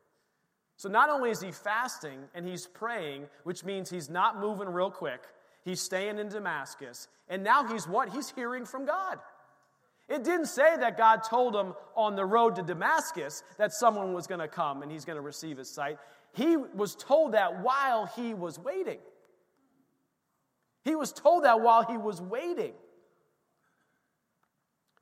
So 0.76 0.88
not 0.88 1.10
only 1.10 1.30
is 1.30 1.40
he 1.40 1.52
fasting 1.52 2.18
and 2.34 2.44
he's 2.44 2.66
praying, 2.66 3.28
which 3.44 3.64
means 3.64 3.88
he's 3.88 4.10
not 4.10 4.40
moving 4.40 4.68
real 4.68 4.90
quick, 4.90 5.20
he's 5.70 5.80
staying 5.80 6.18
in 6.18 6.28
Damascus, 6.28 7.08
and 7.28 7.42
now 7.42 7.66
he's 7.66 7.88
what? 7.88 8.10
He's 8.10 8.30
hearing 8.30 8.66
from 8.66 8.84
God. 8.84 9.18
It 10.08 10.24
didn't 10.24 10.46
say 10.46 10.76
that 10.76 10.98
God 10.98 11.22
told 11.22 11.54
him 11.54 11.74
on 11.96 12.16
the 12.16 12.24
road 12.24 12.56
to 12.56 12.62
Damascus 12.62 13.44
that 13.58 13.72
someone 13.72 14.12
was 14.12 14.26
going 14.26 14.40
to 14.40 14.48
come 14.48 14.82
and 14.82 14.90
he's 14.90 15.04
going 15.04 15.16
to 15.16 15.22
receive 15.22 15.56
his 15.56 15.70
sight. 15.70 15.98
He 16.32 16.56
was 16.56 16.96
told 16.96 17.32
that 17.32 17.62
while 17.62 18.06
he 18.06 18.34
was 18.34 18.58
waiting. 18.58 18.98
He 20.84 20.96
was 20.96 21.12
told 21.12 21.44
that 21.44 21.60
while 21.60 21.84
he 21.84 21.96
was 21.96 22.20
waiting. 22.20 22.72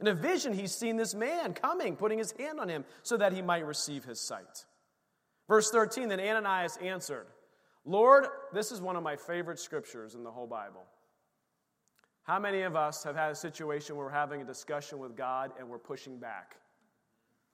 In 0.00 0.06
a 0.06 0.14
vision, 0.14 0.52
he's 0.52 0.72
seen 0.72 0.96
this 0.96 1.14
man 1.14 1.54
coming, 1.54 1.96
putting 1.96 2.18
his 2.18 2.32
hand 2.32 2.60
on 2.60 2.68
him 2.68 2.84
so 3.02 3.16
that 3.16 3.32
he 3.32 3.40
might 3.40 3.64
receive 3.64 4.04
his 4.04 4.20
sight. 4.20 4.66
Verse 5.48 5.70
13 5.70 6.10
Then 6.10 6.20
Ananias 6.20 6.76
answered, 6.82 7.26
Lord, 7.84 8.26
this 8.52 8.72
is 8.72 8.80
one 8.80 8.96
of 8.96 9.02
my 9.02 9.16
favorite 9.16 9.58
scriptures 9.58 10.14
in 10.14 10.22
the 10.22 10.30
whole 10.30 10.46
Bible. 10.46 10.84
How 12.22 12.38
many 12.38 12.62
of 12.62 12.76
us 12.76 13.02
have 13.04 13.16
had 13.16 13.30
a 13.30 13.34
situation 13.34 13.96
where 13.96 14.06
we're 14.06 14.12
having 14.12 14.42
a 14.42 14.44
discussion 14.44 14.98
with 14.98 15.16
God 15.16 15.52
and 15.58 15.68
we're 15.68 15.78
pushing 15.78 16.18
back? 16.18 16.56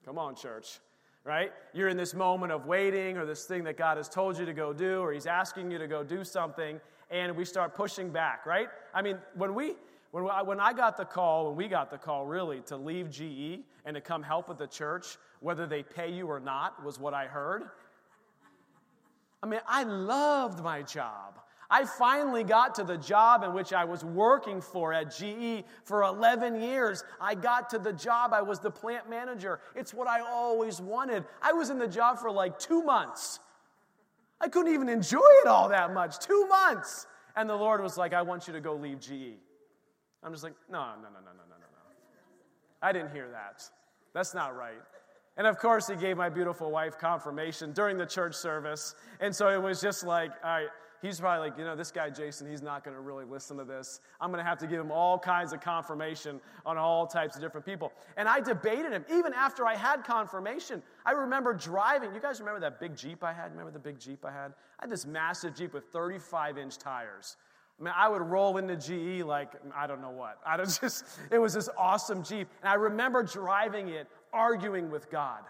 Come 0.03 0.17
on, 0.17 0.35
church 0.35 0.79
right? 1.25 1.51
You're 1.73 1.89
in 1.89 1.97
this 1.97 2.13
moment 2.13 2.53
of 2.53 2.67
waiting 2.67 3.17
or 3.17 3.25
this 3.25 3.45
thing 3.45 3.63
that 3.63 3.77
God 3.77 3.97
has 3.97 4.07
told 4.07 4.37
you 4.37 4.45
to 4.45 4.53
go 4.53 4.71
do 4.71 4.99
or 4.99 5.11
He's 5.11 5.25
asking 5.25 5.71
you 5.71 5.79
to 5.79 5.87
go 5.87 6.03
do 6.03 6.23
something, 6.23 6.79
and 7.09 7.35
we 7.35 7.43
start 7.43 7.73
pushing 7.73 8.11
back, 8.11 8.45
right? 8.45 8.69
I 8.93 9.01
mean, 9.01 9.17
when 9.33 9.53
we 9.53 9.73
when 10.11 10.29
I, 10.29 10.43
when 10.43 10.61
I 10.61 10.71
got 10.71 10.95
the 10.95 11.03
call, 11.03 11.47
when 11.47 11.57
we 11.57 11.67
got 11.67 11.89
the 11.89 11.97
call 11.97 12.25
really 12.25 12.61
to 12.67 12.77
leave 12.77 13.09
GE 13.09 13.65
and 13.83 13.95
to 13.95 14.01
come 14.01 14.23
help 14.23 14.47
with 14.47 14.57
the 14.57 14.67
church, 14.67 15.17
whether 15.41 15.67
they 15.67 15.83
pay 15.83 16.09
you 16.09 16.27
or 16.27 16.39
not, 16.39 16.85
was 16.85 16.97
what 16.97 17.13
I 17.13 17.25
heard. 17.25 17.63
I 19.45 19.47
mean, 19.47 19.59
I 19.67 19.83
loved 19.83 20.63
my 20.63 20.81
job. 20.81 21.39
I 21.69 21.85
finally 21.85 22.43
got 22.43 22.73
to 22.75 22.83
the 22.83 22.97
job 22.97 23.43
in 23.43 23.53
which 23.53 23.73
I 23.73 23.85
was 23.85 24.03
working 24.03 24.59
for 24.59 24.91
at 24.91 25.15
GE 25.15 25.65
for 25.83 26.01
11 26.01 26.59
years. 26.59 27.03
I 27.21 27.35
got 27.35 27.69
to 27.69 27.77
the 27.77 27.93
job, 27.93 28.33
I 28.33 28.41
was 28.41 28.57
the 28.59 28.71
plant 28.71 29.07
manager. 29.07 29.59
It's 29.75 29.93
what 29.93 30.07
I 30.07 30.21
always 30.21 30.81
wanted. 30.81 31.25
I 31.43 31.53
was 31.53 31.69
in 31.69 31.77
the 31.77 31.87
job 31.87 32.17
for 32.17 32.31
like 32.31 32.57
two 32.57 32.81
months. 32.81 33.39
I 34.41 34.47
couldn't 34.47 34.73
even 34.73 34.89
enjoy 34.89 35.19
it 35.43 35.47
all 35.47 35.69
that 35.69 35.93
much. 35.93 36.17
Two 36.17 36.47
months. 36.47 37.05
And 37.35 37.47
the 37.47 37.55
Lord 37.55 37.83
was 37.83 37.97
like, 37.97 38.13
I 38.13 38.23
want 38.23 38.47
you 38.47 38.53
to 38.53 38.61
go 38.61 38.73
leave 38.73 38.99
GE. 38.99 39.37
I'm 40.23 40.31
just 40.31 40.43
like, 40.43 40.55
no, 40.71 40.79
no, 40.79 40.95
no, 40.95 41.01
no, 41.03 41.09
no, 41.13 41.43
no, 41.49 41.49
no, 41.49 41.55
no. 41.59 41.91
I 42.81 42.91
didn't 42.91 43.11
hear 43.11 43.29
that. 43.29 43.63
That's 44.11 44.33
not 44.33 44.55
right. 44.55 44.81
And 45.37 45.45
of 45.45 45.57
course, 45.57 45.87
he 45.87 45.95
gave 45.95 46.17
my 46.17 46.29
beautiful 46.29 46.71
wife 46.71 46.97
confirmation 46.97 47.73
during 47.73 47.97
the 47.97 48.05
church 48.05 48.35
service. 48.35 48.95
And 49.19 49.35
so 49.35 49.49
it 49.49 49.61
was 49.61 49.81
just 49.81 50.05
like, 50.05 50.31
all 50.43 50.49
right, 50.49 50.69
he's 51.01 51.19
probably 51.19 51.49
like, 51.49 51.57
you 51.57 51.65
know, 51.65 51.75
this 51.75 51.91
guy, 51.91 52.09
Jason, 52.09 52.49
he's 52.49 52.61
not 52.61 52.83
going 52.83 52.95
to 52.95 53.01
really 53.01 53.25
listen 53.25 53.57
to 53.57 53.63
this. 53.63 53.99
I'm 54.19 54.31
going 54.31 54.43
to 54.43 54.47
have 54.47 54.57
to 54.59 54.67
give 54.67 54.79
him 54.79 54.91
all 54.91 55.19
kinds 55.19 55.53
of 55.53 55.61
confirmation 55.61 56.39
on 56.65 56.77
all 56.77 57.05
types 57.05 57.35
of 57.35 57.41
different 57.41 57.65
people. 57.65 57.91
And 58.17 58.27
I 58.27 58.39
debated 58.39 58.91
him. 58.91 59.05
Even 59.11 59.33
after 59.33 59.65
I 59.65 59.75
had 59.75 60.03
confirmation, 60.03 60.81
I 61.05 61.11
remember 61.11 61.53
driving. 61.53 62.13
You 62.13 62.21
guys 62.21 62.39
remember 62.39 62.61
that 62.61 62.79
big 62.79 62.95
Jeep 62.95 63.23
I 63.23 63.33
had? 63.33 63.51
Remember 63.51 63.71
the 63.71 63.79
big 63.79 63.99
Jeep 63.99 64.25
I 64.25 64.31
had? 64.31 64.53
I 64.79 64.83
had 64.83 64.89
this 64.89 65.05
massive 65.05 65.55
Jeep 65.55 65.73
with 65.73 65.85
35 65.85 66.57
inch 66.57 66.77
tires. 66.77 67.37
I 67.79 67.83
mean, 67.83 67.93
I 67.95 68.07
would 68.07 68.21
roll 68.21 68.57
into 68.57 68.77
GE 68.77 69.25
like 69.25 69.51
I 69.75 69.85
don't 69.85 70.01
know 70.01 70.11
what. 70.11 70.39
I 70.45 70.55
was 70.57 70.79
just, 70.81 71.05
it 71.29 71.39
was 71.39 71.53
this 71.53 71.69
awesome 71.77 72.23
Jeep. 72.23 72.47
And 72.61 72.69
I 72.69 72.75
remember 72.75 73.21
driving 73.21 73.89
it, 73.89 74.07
arguing 74.33 74.89
with 74.89 75.09
God. 75.09 75.41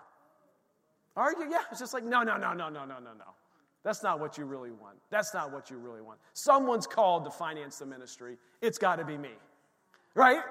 Argue, 1.16 1.46
yeah, 1.50 1.62
it's 1.72 1.80
just 1.80 1.94
like, 1.94 2.04
no, 2.04 2.24
no, 2.24 2.38
no, 2.38 2.54
no, 2.54 2.70
no, 2.70 2.86
no, 2.86 3.00
no, 3.00 3.14
no. 3.18 3.34
That's 3.84 4.02
not 4.02 4.20
what 4.20 4.38
you 4.38 4.46
really 4.46 4.72
want. 4.72 4.98
That's 5.12 5.34
not 5.34 5.54
what 5.54 5.70
you 5.70 5.78
really 5.78 6.02
want. 6.02 6.20
Someone's 6.34 6.88
called 6.88 7.24
to 7.26 7.32
finance 7.32 7.78
the 7.78 7.86
ministry. 7.86 8.38
It's 8.62 8.78
got 8.78 8.98
to 8.98 9.06
be 9.06 9.18
me. 9.18 9.30
Right? 10.16 10.42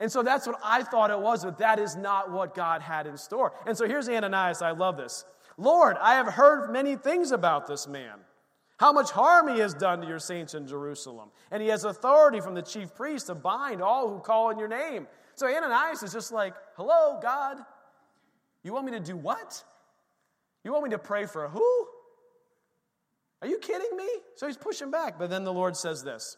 And 0.00 0.10
so 0.10 0.22
that's 0.22 0.46
what 0.46 0.58
I 0.62 0.82
thought 0.82 1.10
it 1.10 1.18
was, 1.18 1.44
but 1.44 1.58
that 1.58 1.78
is 1.78 1.96
not 1.96 2.30
what 2.30 2.54
God 2.54 2.82
had 2.82 3.06
in 3.06 3.16
store. 3.16 3.52
And 3.66 3.76
so 3.76 3.86
here's 3.86 4.08
Ananias. 4.08 4.60
I 4.60 4.72
love 4.72 4.96
this. 4.96 5.24
Lord, 5.56 5.96
I 6.00 6.14
have 6.14 6.26
heard 6.26 6.72
many 6.72 6.96
things 6.96 7.32
about 7.32 7.66
this 7.66 7.86
man. 7.86 8.18
How 8.78 8.92
much 8.92 9.12
harm 9.12 9.48
he 9.48 9.60
has 9.60 9.74
done 9.74 10.00
to 10.00 10.08
your 10.08 10.18
saints 10.18 10.54
in 10.54 10.66
Jerusalem. 10.66 11.30
And 11.52 11.62
he 11.62 11.68
has 11.68 11.84
authority 11.84 12.40
from 12.40 12.54
the 12.54 12.62
chief 12.62 12.94
priest 12.94 13.28
to 13.28 13.34
bind 13.34 13.80
all 13.80 14.08
who 14.08 14.18
call 14.18 14.48
on 14.48 14.58
your 14.58 14.68
name. 14.68 15.06
So 15.42 15.48
Ananias 15.48 16.04
is 16.04 16.12
just 16.12 16.30
like, 16.30 16.54
Hello, 16.76 17.18
God. 17.20 17.58
You 18.62 18.72
want 18.72 18.86
me 18.86 18.92
to 18.92 19.00
do 19.00 19.16
what? 19.16 19.64
You 20.62 20.70
want 20.70 20.84
me 20.84 20.90
to 20.90 21.00
pray 21.00 21.26
for 21.26 21.48
who? 21.48 21.88
Are 23.40 23.48
you 23.48 23.58
kidding 23.58 23.96
me? 23.96 24.08
So 24.36 24.46
he's 24.46 24.56
pushing 24.56 24.92
back. 24.92 25.18
But 25.18 25.30
then 25.30 25.42
the 25.42 25.52
Lord 25.52 25.76
says 25.76 26.04
this 26.04 26.36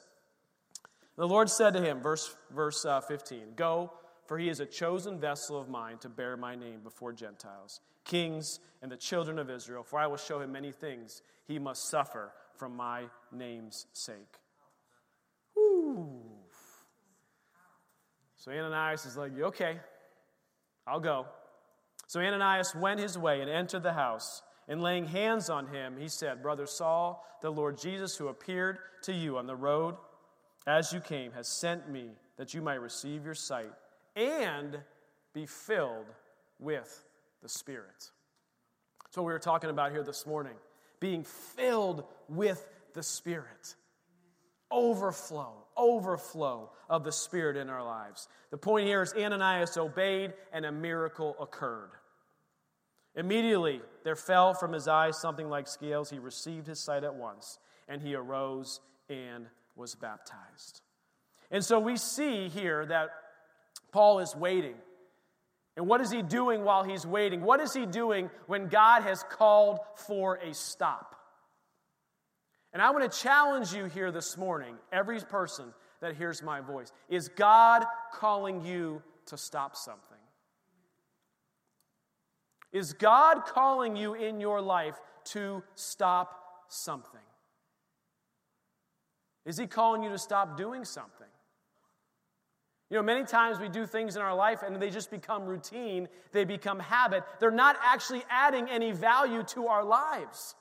The 1.18 1.28
Lord 1.28 1.50
said 1.50 1.74
to 1.74 1.82
him, 1.82 2.00
verse, 2.00 2.34
verse 2.50 2.86
uh, 2.86 3.02
15, 3.02 3.48
Go, 3.56 3.92
for 4.24 4.38
he 4.38 4.48
is 4.48 4.60
a 4.60 4.64
chosen 4.64 5.20
vessel 5.20 5.60
of 5.60 5.68
mine 5.68 5.98
to 5.98 6.08
bear 6.08 6.38
my 6.38 6.54
name 6.54 6.80
before 6.82 7.12
Gentiles, 7.12 7.80
kings, 8.06 8.58
and 8.80 8.90
the 8.90 8.96
children 8.96 9.38
of 9.38 9.50
Israel, 9.50 9.82
for 9.82 9.98
I 9.98 10.06
will 10.06 10.16
show 10.16 10.40
him 10.40 10.52
many 10.52 10.72
things 10.72 11.20
he 11.46 11.58
must 11.58 11.90
suffer 11.90 12.32
from 12.56 12.74
my 12.74 13.02
name's 13.30 13.84
sake. 13.92 14.38
Woo. 15.54 16.23
So 18.44 18.52
Ananias 18.52 19.06
is 19.06 19.16
like, 19.16 19.32
Okay, 19.40 19.78
I'll 20.86 21.00
go. 21.00 21.24
So 22.06 22.20
Ananias 22.20 22.74
went 22.74 23.00
his 23.00 23.16
way 23.16 23.40
and 23.40 23.48
entered 23.48 23.82
the 23.82 23.94
house. 23.94 24.42
And 24.68 24.82
laying 24.82 25.06
hands 25.06 25.48
on 25.48 25.66
him, 25.66 25.96
he 25.98 26.08
said, 26.08 26.42
Brother 26.42 26.66
Saul, 26.66 27.24
the 27.40 27.50
Lord 27.50 27.78
Jesus, 27.78 28.16
who 28.16 28.28
appeared 28.28 28.78
to 29.04 29.14
you 29.14 29.38
on 29.38 29.46
the 29.46 29.56
road 29.56 29.96
as 30.66 30.92
you 30.92 31.00
came, 31.00 31.32
has 31.32 31.48
sent 31.48 31.90
me 31.90 32.10
that 32.36 32.52
you 32.52 32.60
might 32.60 32.82
receive 32.82 33.24
your 33.24 33.34
sight 33.34 33.72
and 34.14 34.78
be 35.32 35.46
filled 35.46 36.06
with 36.58 37.02
the 37.42 37.48
Spirit. 37.48 38.10
That's 39.04 39.16
what 39.16 39.24
we 39.24 39.32
were 39.32 39.38
talking 39.38 39.70
about 39.70 39.90
here 39.90 40.02
this 40.02 40.26
morning 40.26 40.54
being 41.00 41.24
filled 41.24 42.04
with 42.28 42.66
the 42.92 43.02
Spirit. 43.02 43.74
Overflow, 44.70 45.63
overflow 45.76 46.70
of 46.88 47.04
the 47.04 47.12
Spirit 47.12 47.56
in 47.56 47.68
our 47.68 47.84
lives. 47.84 48.28
The 48.50 48.58
point 48.58 48.86
here 48.86 49.02
is 49.02 49.12
Ananias 49.14 49.76
obeyed 49.76 50.32
and 50.52 50.64
a 50.64 50.72
miracle 50.72 51.36
occurred. 51.40 51.90
Immediately 53.16 53.80
there 54.02 54.16
fell 54.16 54.54
from 54.54 54.72
his 54.72 54.88
eyes 54.88 55.20
something 55.20 55.48
like 55.48 55.68
scales. 55.68 56.10
He 56.10 56.18
received 56.18 56.66
his 56.66 56.80
sight 56.80 57.04
at 57.04 57.14
once, 57.14 57.58
and 57.88 58.02
he 58.02 58.14
arose 58.14 58.80
and 59.08 59.46
was 59.76 59.94
baptized. 59.94 60.80
And 61.50 61.64
so 61.64 61.78
we 61.78 61.96
see 61.96 62.48
here 62.48 62.84
that 62.86 63.10
Paul 63.92 64.18
is 64.18 64.34
waiting. 64.34 64.74
And 65.76 65.86
what 65.86 66.00
is 66.00 66.10
he 66.10 66.22
doing 66.22 66.64
while 66.64 66.84
he's 66.84 67.06
waiting? 67.06 67.42
What 67.42 67.60
is 67.60 67.72
he 67.72 67.86
doing 67.86 68.30
when 68.46 68.68
God 68.68 69.02
has 69.02 69.24
called 69.24 69.78
for 70.06 70.36
a 70.36 70.54
stop? 70.54 71.16
And 72.74 72.82
I 72.82 72.90
want 72.90 73.10
to 73.10 73.18
challenge 73.18 73.72
you 73.72 73.84
here 73.84 74.10
this 74.10 74.36
morning, 74.36 74.74
every 74.92 75.20
person 75.20 75.72
that 76.00 76.16
hears 76.16 76.42
my 76.42 76.60
voice. 76.60 76.92
Is 77.08 77.28
God 77.28 77.84
calling 78.12 78.64
you 78.64 79.00
to 79.26 79.38
stop 79.38 79.76
something? 79.76 80.18
Is 82.72 82.92
God 82.92 83.44
calling 83.46 83.94
you 83.94 84.14
in 84.14 84.40
your 84.40 84.60
life 84.60 84.96
to 85.26 85.62
stop 85.76 86.64
something? 86.68 87.20
Is 89.46 89.56
He 89.56 89.68
calling 89.68 90.02
you 90.02 90.10
to 90.10 90.18
stop 90.18 90.56
doing 90.56 90.84
something? 90.84 91.28
You 92.90 92.96
know, 92.96 93.04
many 93.04 93.24
times 93.24 93.60
we 93.60 93.68
do 93.68 93.86
things 93.86 94.16
in 94.16 94.22
our 94.22 94.34
life 94.34 94.64
and 94.64 94.82
they 94.82 94.90
just 94.90 95.12
become 95.12 95.46
routine, 95.46 96.08
they 96.32 96.44
become 96.44 96.80
habit. 96.80 97.22
They're 97.38 97.52
not 97.52 97.76
actually 97.84 98.24
adding 98.28 98.68
any 98.68 98.90
value 98.90 99.44
to 99.44 99.68
our 99.68 99.84
lives. 99.84 100.56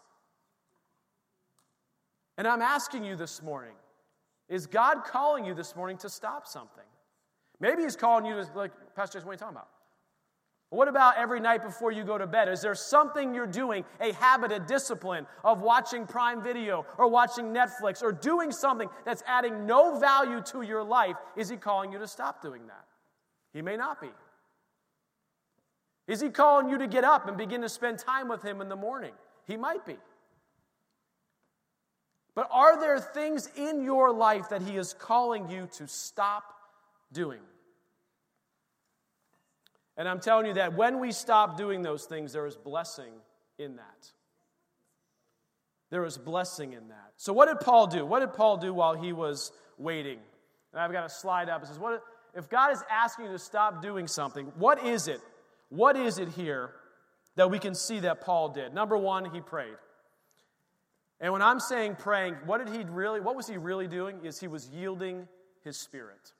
And 2.37 2.47
I'm 2.47 2.61
asking 2.61 3.03
you 3.03 3.15
this 3.15 3.41
morning 3.41 3.75
is 4.49 4.67
God 4.67 5.03
calling 5.05 5.45
you 5.45 5.53
this 5.53 5.75
morning 5.75 5.97
to 5.97 6.09
stop 6.09 6.45
something? 6.45 6.83
Maybe 7.59 7.83
He's 7.83 7.95
calling 7.95 8.25
you 8.25 8.35
to, 8.35 8.47
like, 8.55 8.71
Pastor 8.95 9.17
Jason, 9.17 9.27
what 9.27 9.31
are 9.31 9.35
you 9.35 9.39
talking 9.39 9.55
about? 9.55 9.69
What 10.69 10.87
about 10.87 11.17
every 11.17 11.39
night 11.39 11.63
before 11.63 11.91
you 11.91 12.03
go 12.03 12.17
to 12.17 12.25
bed? 12.25 12.49
Is 12.49 12.61
there 12.61 12.73
something 12.73 13.33
you're 13.33 13.45
doing, 13.45 13.85
a 14.01 14.11
habit, 14.13 14.51
a 14.51 14.59
discipline 14.59 15.27
of 15.43 15.61
watching 15.61 16.07
Prime 16.07 16.41
Video 16.41 16.85
or 16.97 17.07
watching 17.07 17.53
Netflix 17.53 18.01
or 18.01 18.11
doing 18.11 18.51
something 18.51 18.89
that's 19.05 19.23
adding 19.27 19.67
no 19.67 19.99
value 19.99 20.41
to 20.47 20.63
your 20.63 20.83
life? 20.83 21.15
Is 21.35 21.47
He 21.47 21.57
calling 21.57 21.91
you 21.91 21.99
to 21.99 22.07
stop 22.07 22.41
doing 22.41 22.65
that? 22.67 22.85
He 23.53 23.61
may 23.61 23.77
not 23.77 24.01
be. 24.01 24.09
Is 26.07 26.19
He 26.19 26.29
calling 26.29 26.69
you 26.69 26.79
to 26.79 26.87
get 26.87 27.03
up 27.03 27.27
and 27.27 27.37
begin 27.37 27.61
to 27.61 27.69
spend 27.69 27.99
time 27.99 28.27
with 28.27 28.43
Him 28.43 28.59
in 28.59 28.67
the 28.67 28.75
morning? 28.75 29.13
He 29.45 29.55
might 29.55 29.85
be. 29.85 29.97
But 32.35 32.49
are 32.51 32.79
there 32.79 32.99
things 32.99 33.47
in 33.55 33.83
your 33.83 34.11
life 34.11 34.49
that 34.49 34.61
He 34.61 34.77
is 34.77 34.93
calling 34.93 35.49
you 35.49 35.67
to 35.77 35.87
stop 35.87 36.43
doing? 37.11 37.41
And 39.95 40.07
I'm 40.07 40.19
telling 40.19 40.47
you 40.47 40.53
that 40.55 40.75
when 40.75 40.99
we 40.99 41.11
stop 41.11 41.57
doing 41.57 41.83
those 41.83 42.05
things, 42.05 42.33
there 42.33 42.47
is 42.47 42.55
blessing 42.55 43.13
in 43.59 43.75
that. 43.75 44.11
There 45.91 46.05
is 46.05 46.17
blessing 46.17 46.73
in 46.73 46.87
that. 46.87 47.11
So, 47.17 47.33
what 47.33 47.47
did 47.47 47.59
Paul 47.59 47.85
do? 47.85 48.03
What 48.03 48.21
did 48.21 48.33
Paul 48.33 48.57
do 48.57 48.73
while 48.73 48.95
he 48.95 49.13
was 49.13 49.51
waiting? 49.77 50.17
And 50.71 50.81
I've 50.81 50.91
got 50.91 51.05
a 51.05 51.09
slide 51.09 51.49
up. 51.49 51.61
It 51.61 51.67
says, 51.67 51.77
what, 51.77 52.01
If 52.35 52.49
God 52.49 52.71
is 52.71 52.83
asking 52.89 53.25
you 53.25 53.31
to 53.31 53.37
stop 53.37 53.83
doing 53.83 54.07
something, 54.07 54.47
what 54.57 54.83
is 54.83 55.07
it? 55.07 55.21
What 55.69 55.95
is 55.95 56.17
it 56.17 56.29
here 56.29 56.71
that 57.35 57.51
we 57.51 57.59
can 57.59 57.75
see 57.75 57.99
that 57.99 58.21
Paul 58.21 58.49
did? 58.49 58.73
Number 58.73 58.97
one, 58.97 59.25
he 59.25 59.39
prayed. 59.39 59.75
And 61.23 61.31
when 61.31 61.41
I'm 61.41 61.61
saying 61.61 61.95
praying, 61.95 62.35
what 62.45 62.63
did 62.63 62.75
he 62.75 62.83
really, 62.83 63.21
what 63.21 63.37
was 63.37 63.47
he 63.47 63.55
really 63.55 63.87
doing? 63.87 64.19
Is 64.25 64.41
he 64.41 64.49
was 64.49 64.67
yielding 64.67 65.25
his 65.63 65.77
spirit. 65.77 66.33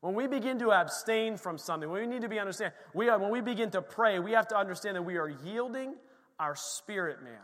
When 0.00 0.14
we 0.14 0.26
begin 0.26 0.58
to 0.58 0.72
abstain 0.72 1.36
from 1.36 1.56
something, 1.56 1.88
we 1.88 2.04
need 2.04 2.22
to 2.22 2.28
be 2.28 2.40
understand. 2.40 2.72
We 2.94 3.08
are, 3.10 3.16
when 3.16 3.30
we 3.30 3.40
begin 3.40 3.70
to 3.70 3.80
pray, 3.80 4.18
we 4.18 4.32
have 4.32 4.48
to 4.48 4.56
understand 4.56 4.96
that 4.96 5.02
we 5.02 5.18
are 5.18 5.28
yielding 5.28 5.94
our 6.40 6.56
spirit, 6.56 7.22
man. 7.22 7.38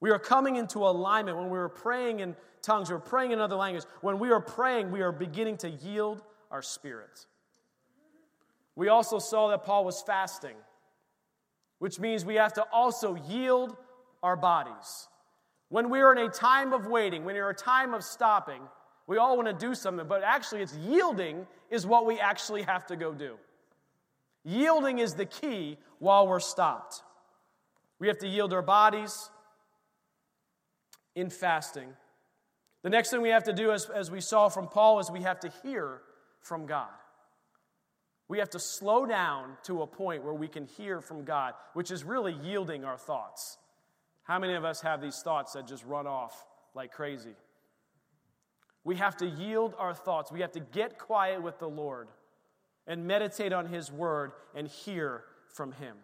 We 0.00 0.10
are 0.10 0.18
coming 0.18 0.56
into 0.56 0.80
alignment 0.80 1.38
when 1.38 1.48
we 1.48 1.56
are 1.56 1.70
praying 1.70 2.20
in 2.20 2.36
tongues, 2.60 2.90
we're 2.90 2.98
praying 2.98 3.30
in 3.30 3.38
other 3.38 3.56
languages. 3.56 3.88
When 4.02 4.18
we 4.18 4.30
are 4.30 4.40
praying, 4.40 4.90
we 4.90 5.00
are 5.00 5.12
beginning 5.12 5.56
to 5.58 5.70
yield 5.70 6.22
our 6.50 6.60
spirit. 6.60 7.24
We 8.76 8.88
also 8.88 9.18
saw 9.18 9.48
that 9.48 9.64
Paul 9.64 9.86
was 9.86 10.02
fasting, 10.02 10.56
which 11.78 11.98
means 11.98 12.26
we 12.26 12.34
have 12.34 12.52
to 12.54 12.62
also 12.70 13.14
yield 13.14 13.78
our 14.24 14.36
bodies. 14.36 15.08
When 15.68 15.90
we 15.90 16.00
are 16.00 16.12
in 16.12 16.18
a 16.18 16.28
time 16.28 16.72
of 16.72 16.86
waiting, 16.86 17.24
when 17.24 17.36
you're 17.36 17.50
a 17.50 17.54
time 17.54 17.92
of 17.94 18.02
stopping, 18.02 18.62
we 19.06 19.18
all 19.18 19.36
want 19.36 19.48
to 19.48 19.66
do 19.66 19.74
something, 19.74 20.08
but 20.08 20.22
actually, 20.22 20.62
it's 20.62 20.74
yielding 20.76 21.46
is 21.70 21.86
what 21.86 22.06
we 22.06 22.18
actually 22.18 22.62
have 22.62 22.86
to 22.86 22.96
go 22.96 23.12
do. 23.12 23.34
Yielding 24.44 24.98
is 24.98 25.14
the 25.14 25.26
key 25.26 25.76
while 25.98 26.26
we're 26.26 26.40
stopped. 26.40 27.02
We 27.98 28.08
have 28.08 28.18
to 28.18 28.28
yield 28.28 28.52
our 28.54 28.62
bodies 28.62 29.30
in 31.14 31.28
fasting. 31.28 31.88
The 32.82 32.90
next 32.90 33.10
thing 33.10 33.20
we 33.20 33.28
have 33.28 33.44
to 33.44 33.52
do, 33.52 33.72
as, 33.72 33.88
as 33.94 34.10
we 34.10 34.20
saw 34.20 34.48
from 34.48 34.68
Paul, 34.68 35.00
is 35.00 35.10
we 35.10 35.22
have 35.22 35.40
to 35.40 35.52
hear 35.62 36.00
from 36.40 36.66
God. 36.66 36.88
We 38.28 38.38
have 38.38 38.50
to 38.50 38.58
slow 38.58 39.04
down 39.04 39.56
to 39.64 39.82
a 39.82 39.86
point 39.86 40.24
where 40.24 40.34
we 40.34 40.48
can 40.48 40.66
hear 40.66 41.02
from 41.02 41.24
God, 41.24 41.52
which 41.74 41.90
is 41.90 42.04
really 42.04 42.32
yielding 42.42 42.84
our 42.84 42.96
thoughts. 42.96 43.58
How 44.24 44.38
many 44.38 44.54
of 44.54 44.64
us 44.64 44.80
have 44.80 45.00
these 45.00 45.20
thoughts 45.20 45.52
that 45.52 45.66
just 45.66 45.84
run 45.84 46.06
off 46.06 46.46
like 46.74 46.92
crazy? 46.92 47.36
We 48.82 48.96
have 48.96 49.16
to 49.18 49.26
yield 49.26 49.74
our 49.78 49.94
thoughts. 49.94 50.32
We 50.32 50.40
have 50.40 50.52
to 50.52 50.60
get 50.60 50.98
quiet 50.98 51.42
with 51.42 51.58
the 51.58 51.68
Lord 51.68 52.08
and 52.86 53.06
meditate 53.06 53.52
on 53.52 53.66
His 53.66 53.92
word 53.92 54.32
and 54.54 54.68
hear 54.68 55.24
from 55.48 55.72
Him. 55.72 55.96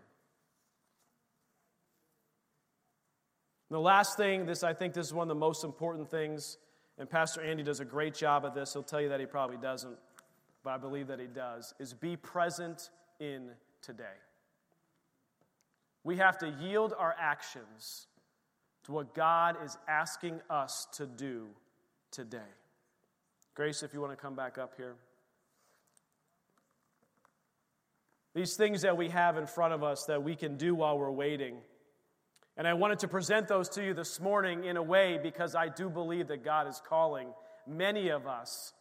the 3.70 3.80
last 3.80 4.16
thing, 4.16 4.46
this 4.46 4.64
I 4.64 4.74
think 4.74 4.94
this 4.94 5.06
is 5.06 5.14
one 5.14 5.24
of 5.24 5.28
the 5.28 5.38
most 5.38 5.62
important 5.62 6.10
things, 6.10 6.58
and 6.98 7.08
Pastor 7.08 7.40
Andy 7.40 7.62
does 7.62 7.78
a 7.78 7.84
great 7.84 8.14
job 8.14 8.44
at 8.44 8.52
this. 8.52 8.72
He'll 8.72 8.82
tell 8.82 9.00
you 9.00 9.08
that 9.10 9.20
he 9.20 9.26
probably 9.26 9.58
doesn't, 9.58 9.96
but 10.64 10.70
I 10.70 10.76
believe 10.76 11.06
that 11.06 11.20
he 11.20 11.28
does, 11.28 11.72
is 11.78 11.94
be 11.94 12.16
present 12.16 12.90
in 13.20 13.50
today. 13.80 14.04
We 16.02 16.16
have 16.16 16.36
to 16.38 16.48
yield 16.60 16.94
our 16.98 17.14
actions 17.16 18.08
to 18.84 18.92
what 18.92 19.14
God 19.14 19.56
is 19.64 19.76
asking 19.88 20.40
us 20.48 20.86
to 20.92 21.06
do 21.06 21.46
today. 22.10 22.38
Grace, 23.54 23.82
if 23.82 23.92
you 23.92 24.00
want 24.00 24.12
to 24.12 24.16
come 24.16 24.34
back 24.34 24.58
up 24.58 24.74
here. 24.76 24.94
These 28.34 28.56
things 28.56 28.82
that 28.82 28.96
we 28.96 29.08
have 29.08 29.36
in 29.36 29.46
front 29.46 29.74
of 29.74 29.82
us 29.82 30.04
that 30.04 30.22
we 30.22 30.36
can 30.36 30.56
do 30.56 30.74
while 30.74 30.98
we're 30.98 31.10
waiting. 31.10 31.56
And 32.56 32.66
I 32.66 32.74
wanted 32.74 33.00
to 33.00 33.08
present 33.08 33.48
those 33.48 33.68
to 33.70 33.84
you 33.84 33.92
this 33.92 34.20
morning 34.20 34.64
in 34.64 34.76
a 34.76 34.82
way 34.82 35.18
because 35.20 35.54
I 35.54 35.68
do 35.68 35.90
believe 35.90 36.28
that 36.28 36.44
God 36.44 36.68
is 36.68 36.80
calling 36.86 37.28
many 37.66 38.08
of 38.08 38.26
us 38.26 38.72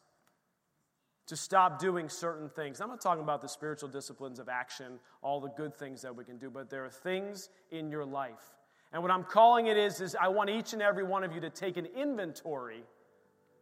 to 1.27 1.35
stop 1.35 1.79
doing 1.79 2.09
certain 2.09 2.49
things. 2.49 2.81
I'm 2.81 2.89
not 2.89 3.01
talking 3.01 3.23
about 3.23 3.41
the 3.41 3.47
spiritual 3.47 3.89
disciplines 3.89 4.39
of 4.39 4.49
action, 4.49 4.99
all 5.21 5.39
the 5.39 5.49
good 5.49 5.75
things 5.75 6.01
that 6.01 6.15
we 6.15 6.25
can 6.25 6.37
do, 6.37 6.49
but 6.49 6.69
there 6.69 6.85
are 6.85 6.89
things 6.89 7.49
in 7.71 7.89
your 7.89 8.05
life. 8.05 8.58
And 8.91 9.01
what 9.01 9.11
I'm 9.11 9.23
calling 9.23 9.67
it 9.67 9.77
is, 9.77 10.01
is 10.01 10.15
I 10.19 10.29
want 10.29 10.49
each 10.49 10.73
and 10.73 10.81
every 10.81 11.03
one 11.03 11.23
of 11.23 11.33
you 11.33 11.41
to 11.41 11.49
take 11.49 11.77
an 11.77 11.85
inventory 11.95 12.83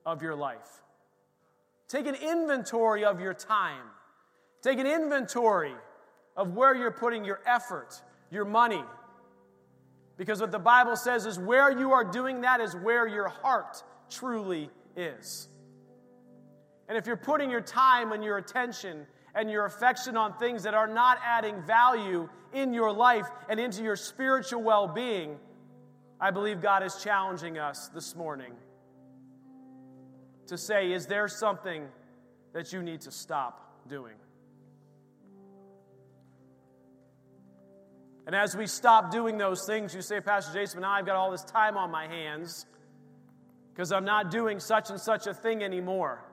of 0.05 0.21
your 0.21 0.35
life. 0.35 0.83
Take 1.87 2.07
an 2.07 2.15
inventory 2.15 3.03
of 3.03 3.19
your 3.19 3.33
time. 3.33 3.83
Take 4.61 4.79
an 4.79 4.87
inventory 4.87 5.73
of 6.35 6.55
where 6.55 6.75
you're 6.75 6.91
putting 6.91 7.25
your 7.25 7.41
effort, 7.45 8.01
your 8.31 8.45
money. 8.45 8.83
Because 10.17 10.41
what 10.41 10.51
the 10.51 10.59
Bible 10.59 10.95
says 10.95 11.25
is 11.25 11.37
where 11.37 11.77
you 11.77 11.91
are 11.91 12.03
doing 12.03 12.41
that 12.41 12.59
is 12.59 12.75
where 12.75 13.07
your 13.07 13.27
heart 13.27 13.83
truly 14.09 14.69
is. 14.95 15.49
And 16.87 16.97
if 16.97 17.05
you're 17.05 17.17
putting 17.17 17.49
your 17.49 17.61
time 17.61 18.13
and 18.13 18.23
your 18.23 18.37
attention 18.37 19.05
and 19.37 19.51
your 19.51 19.65
affection 19.65 20.17
on 20.17 20.33
things 20.33 20.63
that 20.63 20.73
are 20.73 20.87
not 20.87 21.19
adding 21.23 21.61
value 21.61 22.27
in 22.53 22.73
your 22.73 22.91
life 22.91 23.27
and 23.47 23.59
into 23.59 23.83
your 23.83 23.95
spiritual 23.95 24.63
well 24.63 24.87
being, 24.87 25.37
I 26.19 26.31
believe 26.31 26.59
God 26.59 26.83
is 26.83 26.99
challenging 27.03 27.59
us 27.59 27.89
this 27.93 28.15
morning 28.15 28.53
to 30.47 30.57
say, 30.57 30.91
is 30.91 31.05
there 31.05 31.27
something 31.27 31.87
that 32.53 32.73
you 32.73 32.81
need 32.81 33.01
to 33.01 33.11
stop 33.11 33.85
doing? 33.87 34.15
And 38.25 38.35
as 38.35 38.57
we 38.57 38.65
stop 38.65 39.11
doing 39.11 39.37
those 39.37 39.65
things, 39.67 39.93
you 39.93 40.01
say, 40.01 40.19
Pastor 40.19 40.51
Jason, 40.51 40.81
now 40.81 40.91
I've 40.91 41.05
got 41.05 41.15
all 41.15 41.29
this 41.29 41.43
time 41.43 41.77
on 41.77 41.91
my 41.91 42.07
hands 42.07 42.65
because 43.71 43.91
I'm 43.91 44.03
not 44.03 44.31
doing 44.31 44.59
such 44.59 44.89
and 44.89 44.99
such 44.99 45.27
a 45.27 45.33
thing 45.33 45.63
anymore. 45.63 46.23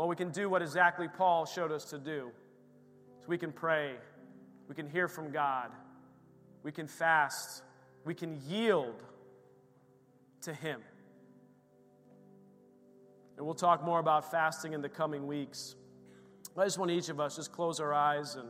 Well, 0.00 0.08
we 0.08 0.16
can 0.16 0.30
do 0.30 0.48
what 0.48 0.62
exactly 0.62 1.08
Paul 1.08 1.44
showed 1.44 1.70
us 1.70 1.84
to 1.90 1.98
do. 1.98 2.30
So 3.18 3.26
we 3.26 3.36
can 3.36 3.52
pray, 3.52 3.96
we 4.66 4.74
can 4.74 4.88
hear 4.88 5.08
from 5.08 5.30
God, 5.30 5.68
we 6.62 6.72
can 6.72 6.86
fast, 6.86 7.62
we 8.06 8.14
can 8.14 8.40
yield 8.48 8.94
to 10.40 10.54
Him. 10.54 10.80
And 13.36 13.44
we'll 13.44 13.54
talk 13.54 13.84
more 13.84 14.00
about 14.00 14.30
fasting 14.30 14.72
in 14.72 14.80
the 14.80 14.88
coming 14.88 15.26
weeks. 15.26 15.76
I 16.56 16.64
just 16.64 16.78
want 16.78 16.90
each 16.90 17.10
of 17.10 17.20
us 17.20 17.36
just 17.36 17.52
close 17.52 17.78
our 17.78 17.92
eyes 17.92 18.36
and 18.36 18.48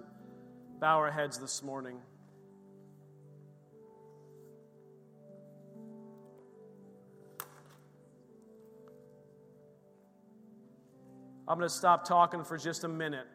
bow 0.79 0.99
our 0.99 1.11
heads 1.11 1.37
this 1.41 1.65
morning. 1.65 1.99
I'm 11.51 11.59
going 11.59 11.69
to 11.69 11.75
stop 11.75 12.05
talking 12.05 12.45
for 12.45 12.57
just 12.57 12.85
a 12.85 12.89
minute. 12.89 13.27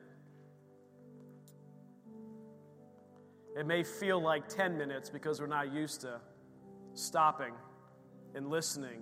It 3.60 3.68
may 3.68 3.84
feel 3.84 4.22
like 4.22 4.48
10 4.48 4.78
minutes 4.78 5.10
because 5.10 5.42
we're 5.42 5.48
not 5.48 5.74
used 5.74 6.00
to 6.02 6.22
stopping 6.94 7.52
and 8.34 8.50
listening. 8.50 9.02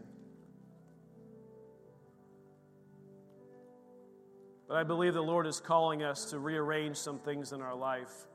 But 4.67 4.77
I 4.77 4.83
believe 4.83 5.13
the 5.13 5.21
Lord 5.21 5.45
is 5.45 5.59
calling 5.59 6.01
us 6.01 6.31
to 6.31 6.39
rearrange 6.39 6.97
some 6.97 7.19
things 7.19 7.51
in 7.51 7.61
our 7.61 7.75
life. 7.75 8.25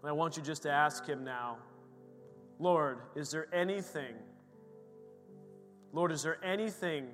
And 0.00 0.08
I 0.08 0.12
want 0.12 0.38
you 0.38 0.42
just 0.42 0.62
to 0.62 0.70
ask 0.70 1.06
Him 1.06 1.22
now 1.22 1.58
Lord, 2.58 3.00
is 3.14 3.30
there 3.30 3.54
anything, 3.54 4.14
Lord, 5.92 6.12
is 6.12 6.22
there 6.22 6.42
anything 6.42 7.08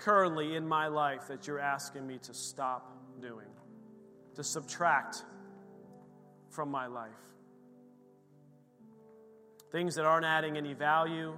currently 0.00 0.56
in 0.56 0.66
my 0.66 0.88
life 0.88 1.28
that 1.28 1.46
you're 1.46 1.60
asking 1.60 2.06
me 2.06 2.18
to 2.18 2.34
stop 2.34 2.90
doing, 3.20 3.46
to 4.34 4.42
subtract 4.42 5.24
from 6.50 6.70
my 6.70 6.86
life? 6.86 7.10
Things 9.70 9.94
that 9.94 10.04
aren't 10.04 10.26
adding 10.26 10.56
any 10.56 10.74
value. 10.74 11.36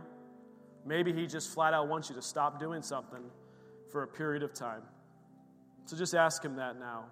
Maybe 0.87 1.13
He 1.13 1.27
just 1.27 1.53
flat 1.53 1.75
out 1.75 1.89
wants 1.89 2.09
you 2.09 2.15
to 2.17 2.23
stop 2.23 2.59
doing 2.59 2.83
something 2.83 3.23
for 3.91 4.03
a 4.03 4.09
period 4.09 4.43
of 4.43 4.55
time. 4.55 4.83
So 5.85 5.97
just 5.97 6.15
ask 6.15 6.43
Him 6.43 6.57
that 6.57 6.79
now. 6.79 7.05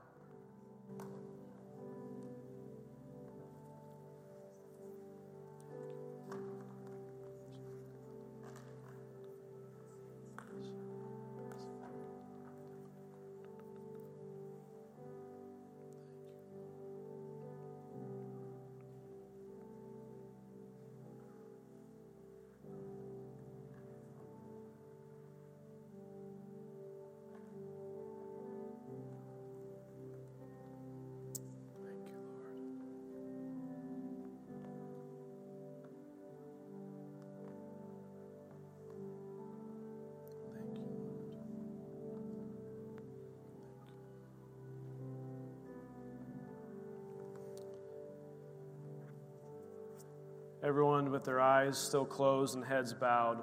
Everyone 50.71 51.11
with 51.11 51.25
their 51.25 51.41
eyes 51.41 51.77
still 51.77 52.05
closed 52.05 52.55
and 52.55 52.65
heads 52.65 52.95
bowed. 52.95 53.39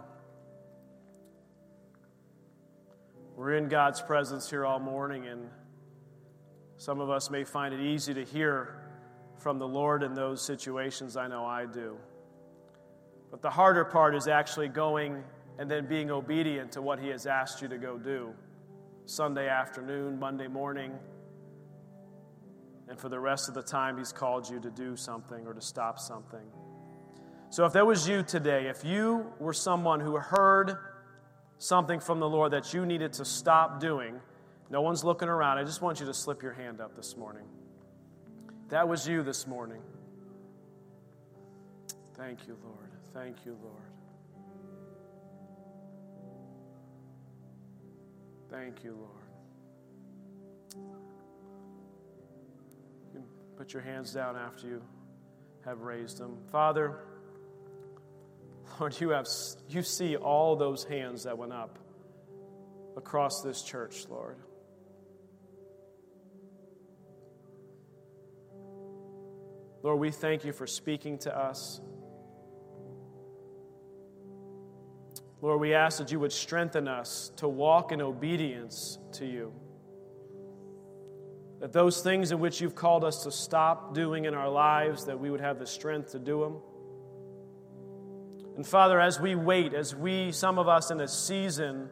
We're 3.36 3.56
in 3.56 3.68
God's 3.68 4.02
presence 4.02 4.50
here 4.50 4.66
all 4.66 4.80
morning, 4.80 5.28
and 5.28 5.50
some 6.78 7.02
of 7.02 7.10
us 7.10 7.30
may 7.30 7.44
find 7.44 7.74
it 7.74 7.82
easy 7.82 8.14
to 8.14 8.24
hear 8.24 8.80
from 9.40 9.60
the 9.60 9.68
Lord 9.68 10.04
in 10.04 10.14
those 10.14 10.42
situations. 10.42 11.18
I 11.18 11.28
know 11.28 11.44
I 11.44 11.66
do. 11.66 11.98
But 13.30 13.42
the 13.42 13.50
harder 13.50 13.84
part 13.84 14.16
is 14.16 14.30
actually 14.30 14.70
going 14.70 15.22
and 15.60 15.70
then 15.70 15.86
being 15.86 16.10
obedient 16.10 16.72
to 16.72 16.82
what 16.82 16.98
He 16.98 17.10
has 17.10 17.26
asked 17.26 17.62
you 17.62 17.68
to 17.68 17.78
go 17.78 17.98
do 17.98 18.34
Sunday 19.06 19.50
afternoon, 19.50 20.18
Monday 20.18 20.48
morning, 20.48 20.94
and 22.88 22.98
for 22.98 23.10
the 23.10 23.20
rest 23.20 23.50
of 23.50 23.54
the 23.54 23.64
time 23.64 23.98
He's 23.98 24.14
called 24.14 24.50
you 24.50 24.62
to 24.62 24.72
do 24.72 24.96
something 24.96 25.46
or 25.46 25.54
to 25.54 25.62
stop 25.62 26.00
something. 26.00 26.48
So, 27.50 27.66
if 27.66 27.74
that 27.74 27.86
was 27.88 28.08
you 28.08 28.24
today, 28.24 28.68
if 28.68 28.84
you 28.84 29.32
were 29.40 29.54
someone 29.54 30.00
who 30.00 30.18
heard 30.18 30.78
something 31.58 32.00
from 32.00 32.20
the 32.20 32.28
Lord 32.28 32.52
that 32.52 32.74
you 32.74 32.86
needed 32.86 33.14
to 33.14 33.26
stop 33.26 33.80
doing, 33.80 34.20
no 34.70 34.82
one's 34.82 35.04
looking 35.04 35.30
around, 35.30 35.58
I 35.58 35.64
just 35.64 35.82
want 35.82 36.00
you 36.00 36.06
to 36.08 36.14
slip 36.14 36.44
your 36.44 36.54
hand 36.54 36.82
up 36.82 36.96
this 36.96 37.16
morning. 37.16 37.46
That 38.70 38.88
was 38.88 39.08
you 39.08 39.24
this 39.24 39.48
morning. 39.48 39.82
Thank 42.18 42.48
you, 42.48 42.58
Lord. 42.64 42.90
Thank 43.14 43.46
you, 43.46 43.58
Lord. 43.64 43.76
Thank 48.50 48.84
you, 48.84 48.98
Lord. 48.98 49.14
You 53.06 53.20
can 53.20 53.24
put 53.56 53.72
your 53.72 53.82
hands 53.82 54.14
down 54.14 54.36
after 54.36 54.68
you 54.68 54.82
have 55.64 55.82
raised 55.82 56.18
them. 56.18 56.38
Father, 56.52 57.00
Lord, 58.80 59.00
you, 59.00 59.10
have, 59.10 59.28
you 59.70 59.82
see 59.82 60.16
all 60.16 60.56
those 60.56 60.84
hands 60.84 61.24
that 61.24 61.38
went 61.38 61.52
up 61.52 61.80
across 62.96 63.42
this 63.42 63.64
church, 63.64 64.06
Lord. 64.08 64.38
Lord, 69.82 70.00
we 70.00 70.12
thank 70.12 70.46
you 70.46 70.54
for 70.54 70.68
speaking 70.68 71.18
to 71.20 71.36
us. 71.36 71.82
Lord, 75.42 75.60
we 75.60 75.74
ask 75.74 76.00
that 76.00 76.12
you 76.12 76.20
would 76.20 76.34
strengthen 76.34 76.88
us 76.88 77.32
to 77.38 77.48
walk 77.48 77.92
in 77.92 78.02
obedience 78.02 79.00
to 79.14 79.26
you. 79.26 79.54
That 81.62 81.74
those 81.74 82.02
things 82.02 82.32
in 82.32 82.40
which 82.40 82.62
you've 82.62 82.76
called 82.76 83.04
us 83.04 83.24
to 83.24 83.32
stop 83.32 83.96
doing 83.96 84.26
in 84.26 84.36
our 84.36 84.50
lives, 84.50 85.06
that 85.06 85.20
we 85.20 85.32
would 85.32 85.42
have 85.42 85.58
the 85.58 85.66
strength 85.66 86.12
to 86.12 86.20
do 86.20 86.42
them. 86.42 86.58
And 88.58 88.66
Father, 88.66 89.00
as 89.00 89.20
we 89.20 89.36
wait, 89.36 89.76
as 89.76 89.96
we, 89.96 90.32
some 90.32 90.58
of 90.58 90.68
us 90.68 90.90
in 90.90 91.00
a 91.00 91.08
season 91.08 91.90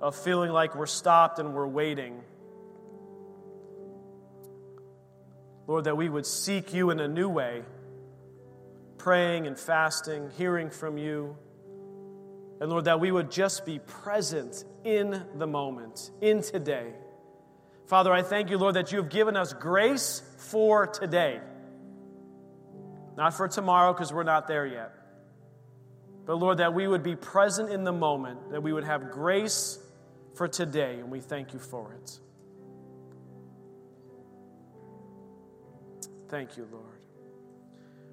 of 0.00 0.14
feeling 0.14 0.52
like 0.52 0.76
we're 0.76 0.86
stopped 0.86 1.40
and 1.40 1.52
we're 1.52 1.66
waiting, 1.66 2.22
Lord, 5.66 5.84
that 5.84 5.96
we 5.96 6.08
would 6.08 6.26
seek 6.26 6.72
you 6.72 6.90
in 6.90 7.00
a 7.00 7.08
new 7.08 7.28
way, 7.28 7.64
praying 8.98 9.48
and 9.48 9.58
fasting, 9.58 10.30
hearing 10.38 10.70
from 10.70 10.96
you. 10.96 11.36
And 12.60 12.70
Lord, 12.70 12.84
that 12.84 13.00
we 13.00 13.10
would 13.10 13.32
just 13.32 13.66
be 13.66 13.80
present 13.80 14.64
in 14.84 15.24
the 15.38 15.48
moment, 15.48 16.12
in 16.20 16.42
today. 16.42 16.92
Father, 17.88 18.12
I 18.12 18.22
thank 18.22 18.48
you, 18.48 18.58
Lord, 18.58 18.76
that 18.76 18.92
you 18.92 18.98
have 18.98 19.10
given 19.10 19.36
us 19.36 19.52
grace 19.52 20.22
for 20.36 20.86
today. 20.86 21.40
Not 23.16 23.34
for 23.34 23.48
tomorrow, 23.48 23.92
because 23.92 24.12
we're 24.12 24.22
not 24.22 24.46
there 24.46 24.66
yet. 24.66 25.01
But 26.24 26.36
Lord, 26.36 26.58
that 26.58 26.72
we 26.72 26.86
would 26.86 27.02
be 27.02 27.16
present 27.16 27.70
in 27.70 27.84
the 27.84 27.92
moment, 27.92 28.50
that 28.52 28.62
we 28.62 28.72
would 28.72 28.84
have 28.84 29.10
grace 29.10 29.78
for 30.34 30.46
today, 30.46 30.94
and 31.00 31.10
we 31.10 31.20
thank 31.20 31.52
you 31.52 31.58
for 31.58 31.92
it. 31.92 32.18
Thank 36.28 36.56
you, 36.56 36.66
Lord. 36.70 36.86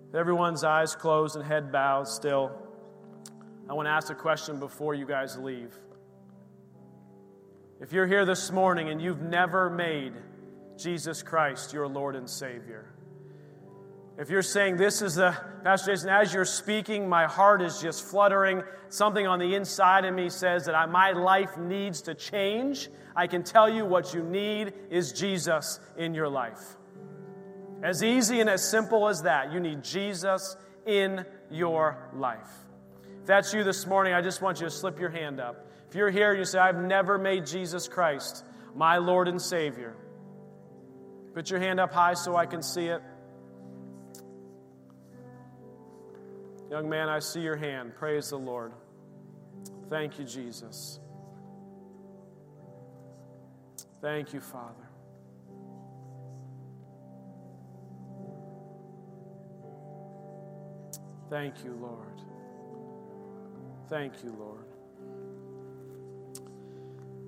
With 0.08 0.16
everyone's 0.16 0.64
eyes 0.64 0.96
closed 0.96 1.36
and 1.36 1.46
head 1.46 1.72
bowed 1.72 2.08
still, 2.08 2.52
I 3.70 3.74
want 3.74 3.86
to 3.86 3.92
ask 3.92 4.10
a 4.12 4.16
question 4.16 4.60
before 4.60 4.96
you 4.96 5.06
guys 5.06 5.38
leave. 5.38 5.74
If 7.80 7.94
you're 7.94 8.08
here 8.08 8.26
this 8.26 8.52
morning 8.52 8.90
and 8.90 9.02
you've 9.02 9.22
never 9.22 9.70
made 9.70 10.14
Jesus 10.78 11.22
Christ 11.22 11.72
your 11.72 11.88
Lord 11.88 12.16
and 12.16 12.30
Savior, 12.30 12.92
if 14.20 14.30
you're 14.30 14.42
saying 14.42 14.76
this 14.76 15.02
is 15.02 15.16
the, 15.16 15.32
Pastor 15.64 15.92
Jason, 15.94 16.10
as 16.10 16.34
you're 16.34 16.44
speaking, 16.44 17.08
my 17.08 17.26
heart 17.26 17.62
is 17.62 17.82
just 17.82 18.04
fluttering, 18.04 18.64
something 18.90 19.26
on 19.26 19.40
the 19.40 19.56
inside 19.56 20.04
of 20.04 20.14
me 20.14 20.30
says 20.30 20.66
that 20.66 20.76
I, 20.76 20.86
my 20.88 21.14
life 21.14 21.58
needs 21.58 22.02
to 22.04 22.14
change, 22.14 22.90
I 23.16 23.28
can 23.28 23.44
tell 23.44 23.70
you 23.70 23.86
what 23.86 24.14
you 24.14 24.22
need 24.22 24.74
is 24.90 25.14
Jesus 25.14 25.80
in 25.98 26.14
your 26.14 26.28
life. 26.28 26.60
As 27.82 28.04
easy 28.04 28.42
and 28.42 28.50
as 28.50 28.70
simple 28.70 29.08
as 29.08 29.22
that, 29.22 29.54
you 29.54 29.62
need 29.62 29.86
Jesus 29.86 30.58
in 30.86 31.26
your 31.50 32.10
life. 32.14 32.50
If 33.22 33.26
that's 33.26 33.54
you 33.54 33.64
this 33.64 33.88
morning, 33.88 34.14
I 34.14 34.22
just 34.22 34.42
want 34.42 34.60
you 34.60 34.66
to 34.66 34.72
slip 34.72 35.00
your 35.00 35.10
hand 35.10 35.40
up. 35.40 35.66
If 35.88 35.96
you're 35.96 36.10
here 36.10 36.32
and 36.32 36.40
you 36.40 36.46
say, 36.46 36.60
I've 36.60 36.76
never 36.76 37.18
made 37.18 37.46
Jesus 37.46 37.88
Christ 37.88 38.44
my 38.76 38.98
Lord 38.98 39.30
and 39.30 39.42
Savior, 39.42 39.96
put 41.34 41.50
your 41.50 41.62
hand 41.62 41.80
up 41.80 41.94
high 41.94 42.16
so 42.16 42.36
I 42.36 42.46
can 42.46 42.62
see 42.62 42.88
it. 42.88 43.02
Young 46.70 46.88
man, 46.88 47.10
I 47.10 47.20
see 47.20 47.42
your 47.42 47.56
hand. 47.56 47.96
Praise 47.96 48.30
the 48.30 48.38
Lord. 48.38 48.74
Thank 49.90 50.20
you, 50.20 50.26
Jesus. 50.26 51.00
Thank 54.02 54.34
you, 54.34 54.40
Father. 54.40 54.90
Thank 61.30 61.64
you, 61.64 61.74
Lord. 61.74 62.22
Thank 63.90 64.24
you, 64.24 64.36
Lord. 64.38 64.66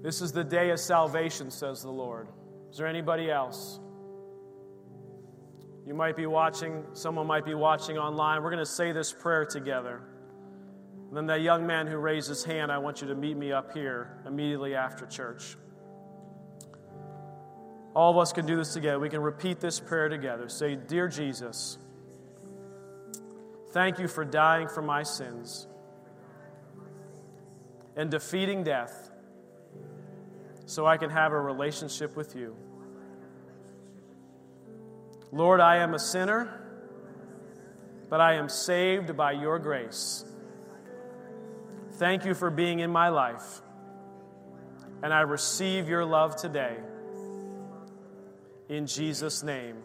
This 0.03 0.21
is 0.21 0.31
the 0.31 0.43
day 0.43 0.69
of 0.69 0.79
salvation, 0.79 1.51
says 1.51 1.81
the 1.81 1.91
Lord. 1.91 2.27
Is 2.71 2.77
there 2.77 2.87
anybody 2.87 3.29
else? 3.29 3.79
You 5.91 5.97
might 5.97 6.15
be 6.15 6.25
watching, 6.25 6.85
someone 6.93 7.27
might 7.27 7.43
be 7.43 7.53
watching 7.53 7.97
online. 7.97 8.41
We're 8.41 8.49
going 8.49 8.63
to 8.63 8.65
say 8.65 8.93
this 8.93 9.11
prayer 9.11 9.43
together. 9.43 10.01
And 11.09 11.17
then 11.17 11.25
that 11.25 11.41
young 11.41 11.67
man 11.67 11.85
who 11.85 11.97
raised 11.97 12.29
his 12.29 12.45
hand, 12.45 12.71
I 12.71 12.77
want 12.77 13.01
you 13.01 13.09
to 13.09 13.13
meet 13.13 13.35
me 13.35 13.51
up 13.51 13.73
here 13.73 14.17
immediately 14.25 14.73
after 14.73 15.05
church. 15.05 15.57
All 17.93 18.09
of 18.09 18.17
us 18.17 18.31
can 18.31 18.45
do 18.45 18.55
this 18.55 18.71
together. 18.71 19.01
We 19.01 19.09
can 19.09 19.19
repeat 19.19 19.59
this 19.59 19.81
prayer 19.81 20.07
together. 20.07 20.47
Say, 20.47 20.77
Dear 20.77 21.09
Jesus, 21.09 21.77
thank 23.73 23.99
you 23.99 24.07
for 24.07 24.23
dying 24.23 24.69
for 24.69 24.81
my 24.81 25.03
sins 25.03 25.67
and 27.97 28.09
defeating 28.09 28.63
death 28.63 29.11
so 30.65 30.85
I 30.85 30.95
can 30.95 31.09
have 31.09 31.33
a 31.33 31.41
relationship 31.41 32.15
with 32.15 32.33
you. 32.33 32.55
Lord, 35.31 35.61
I 35.61 35.77
am 35.77 35.93
a 35.93 35.99
sinner, 35.99 36.61
but 38.09 38.19
I 38.19 38.35
am 38.35 38.49
saved 38.49 39.15
by 39.15 39.31
your 39.31 39.59
grace. 39.59 40.25
Thank 41.93 42.25
you 42.25 42.33
for 42.33 42.49
being 42.49 42.79
in 42.79 42.91
my 42.91 43.09
life, 43.09 43.61
and 45.01 45.13
I 45.13 45.21
receive 45.21 45.87
your 45.87 46.03
love 46.03 46.35
today. 46.35 46.75
In 48.67 48.87
Jesus' 48.87 49.41
name. 49.43 49.77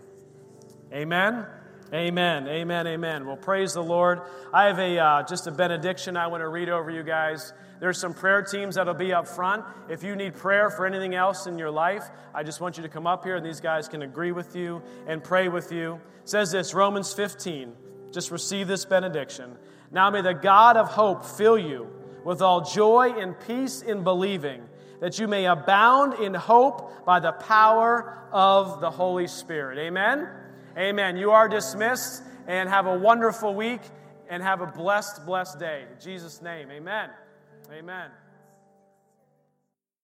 Amen. 0.92 1.46
Amen. 1.92 2.48
Amen. 2.48 2.86
Amen. 2.86 3.26
Well, 3.26 3.36
praise 3.36 3.74
the 3.74 3.82
Lord. 3.82 4.22
I 4.52 4.66
have 4.66 4.78
a 4.80 4.98
uh, 4.98 5.22
just 5.22 5.46
a 5.46 5.52
benediction 5.52 6.16
I 6.16 6.26
want 6.26 6.40
to 6.40 6.48
read 6.48 6.68
over 6.68 6.90
you 6.90 7.04
guys. 7.04 7.52
There's 7.80 7.98
some 7.98 8.14
prayer 8.14 8.42
teams 8.42 8.76
that'll 8.76 8.94
be 8.94 9.12
up 9.12 9.28
front. 9.28 9.64
If 9.88 10.02
you 10.02 10.16
need 10.16 10.34
prayer 10.34 10.70
for 10.70 10.86
anything 10.86 11.14
else 11.14 11.46
in 11.46 11.58
your 11.58 11.70
life, 11.70 12.04
I 12.34 12.42
just 12.42 12.60
want 12.60 12.76
you 12.76 12.82
to 12.82 12.88
come 12.88 13.06
up 13.06 13.24
here 13.24 13.36
and 13.36 13.44
these 13.44 13.60
guys 13.60 13.88
can 13.88 14.02
agree 14.02 14.32
with 14.32 14.56
you 14.56 14.82
and 15.06 15.22
pray 15.22 15.48
with 15.48 15.72
you. 15.72 16.00
It 16.22 16.28
says 16.28 16.50
this 16.50 16.74
Romans 16.74 17.12
15. 17.12 17.72
Just 18.12 18.30
receive 18.30 18.66
this 18.66 18.84
benediction. 18.84 19.56
Now 19.90 20.10
may 20.10 20.22
the 20.22 20.32
God 20.32 20.76
of 20.76 20.88
hope 20.88 21.24
fill 21.24 21.58
you 21.58 21.88
with 22.24 22.42
all 22.42 22.62
joy 22.62 23.14
and 23.18 23.38
peace 23.46 23.82
in 23.82 24.02
believing, 24.02 24.62
that 25.00 25.18
you 25.18 25.28
may 25.28 25.44
abound 25.44 26.14
in 26.14 26.34
hope 26.34 27.04
by 27.04 27.20
the 27.20 27.32
power 27.32 28.18
of 28.32 28.80
the 28.80 28.90
Holy 28.90 29.26
Spirit. 29.26 29.78
Amen. 29.78 30.28
Amen. 30.76 31.16
You 31.16 31.30
are 31.30 31.48
dismissed 31.48 32.22
and 32.46 32.68
have 32.68 32.86
a 32.86 32.98
wonderful 32.98 33.54
week 33.54 33.80
and 34.28 34.42
have 34.42 34.60
a 34.60 34.66
blessed, 34.66 35.24
blessed 35.24 35.58
day. 35.58 35.84
In 35.92 36.02
Jesus' 36.02 36.42
name, 36.42 36.70
amen. 36.70 37.10
Amen. 37.72 38.10